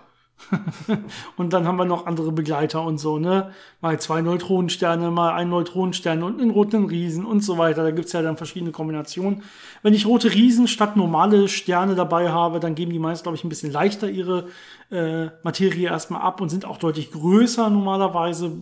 [1.36, 3.52] und dann haben wir noch andere Begleiter und so, ne?
[3.80, 7.82] Mal zwei Neutronensterne, mal ein Neutronenstern und einen roten Riesen und so weiter.
[7.82, 9.42] Da gibt's ja dann verschiedene Kombinationen.
[9.82, 13.44] Wenn ich rote Riesen statt normale Sterne dabei habe, dann geben die meist, glaube ich,
[13.44, 14.48] ein bisschen leichter ihre
[14.90, 18.52] äh, Materie erstmal ab und sind auch deutlich größer normalerweise.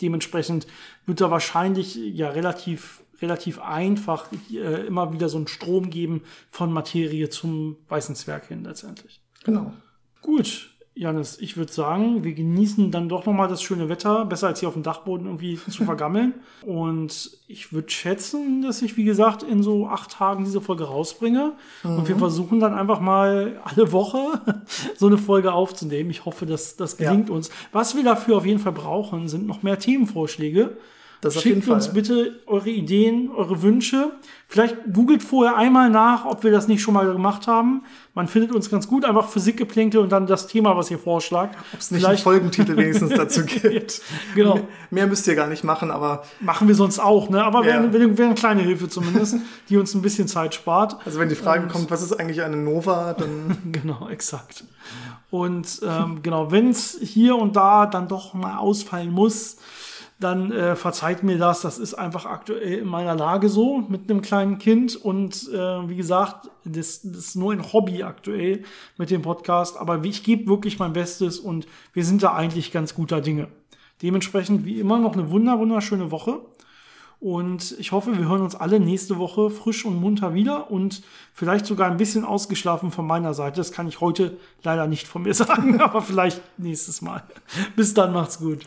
[0.00, 0.66] Dementsprechend
[1.06, 6.72] wird da wahrscheinlich ja relativ relativ einfach äh, immer wieder so einen Strom geben von
[6.72, 9.20] Materie zum weißen Zwerg hin letztendlich.
[9.44, 9.72] Genau.
[10.22, 10.70] Gut,
[11.00, 14.68] Janis, ich würde sagen, wir genießen dann doch nochmal das schöne Wetter, besser als hier
[14.68, 16.34] auf dem Dachboden irgendwie zu vergammeln.
[16.60, 21.54] Und ich würde schätzen, dass ich, wie gesagt, in so acht Tagen diese Folge rausbringe.
[21.84, 21.96] Mhm.
[21.96, 22.18] Und wir mhm.
[22.18, 24.42] versuchen dann einfach mal alle Woche
[24.98, 26.10] so eine Folge aufzunehmen.
[26.10, 27.34] Ich hoffe, dass das gelingt ja.
[27.34, 27.48] uns.
[27.72, 30.76] Was wir dafür auf jeden Fall brauchen, sind noch mehr Themenvorschläge.
[31.20, 34.12] Das Schickt uns bitte eure Ideen, eure Wünsche.
[34.48, 37.84] Vielleicht googelt vorher einmal nach, ob wir das nicht schon mal gemacht haben.
[38.14, 41.56] Man findet uns ganz gut, einfach Physikgeplänkel und dann das Thema, was ihr vorschlagt.
[41.74, 44.00] Ob es nicht Vielleicht einen Folgentitel wenigstens dazu gibt.
[44.34, 44.60] genau.
[44.90, 46.24] Mehr müsst ihr gar nicht machen, aber.
[46.40, 47.44] Machen wir sonst auch, ne?
[47.44, 47.66] Aber ja.
[47.66, 49.36] wäre wär, wär eine kleine Hilfe zumindest,
[49.68, 50.96] die uns ein bisschen Zeit spart.
[51.04, 53.58] Also wenn die Frage und, kommt, was ist eigentlich eine Nova, dann.
[53.72, 54.64] genau, exakt.
[55.30, 59.58] Und ähm, genau, wenn es hier und da dann doch mal ausfallen muss,
[60.20, 61.62] dann äh, verzeiht mir das.
[61.62, 64.94] Das ist einfach aktuell in meiner Lage so mit einem kleinen Kind.
[64.94, 68.62] Und äh, wie gesagt, das, das ist nur ein Hobby aktuell
[68.98, 69.78] mit dem Podcast.
[69.78, 73.48] Aber ich gebe wirklich mein Bestes und wir sind da eigentlich ganz guter Dinge.
[74.02, 76.40] Dementsprechend wie immer noch eine wunder wunderschöne Woche.
[77.18, 81.02] Und ich hoffe, wir hören uns alle nächste Woche frisch und munter wieder und
[81.34, 83.56] vielleicht sogar ein bisschen ausgeschlafen von meiner Seite.
[83.56, 87.22] Das kann ich heute leider nicht von mir sagen, aber vielleicht nächstes Mal.
[87.76, 88.66] Bis dann, macht's gut.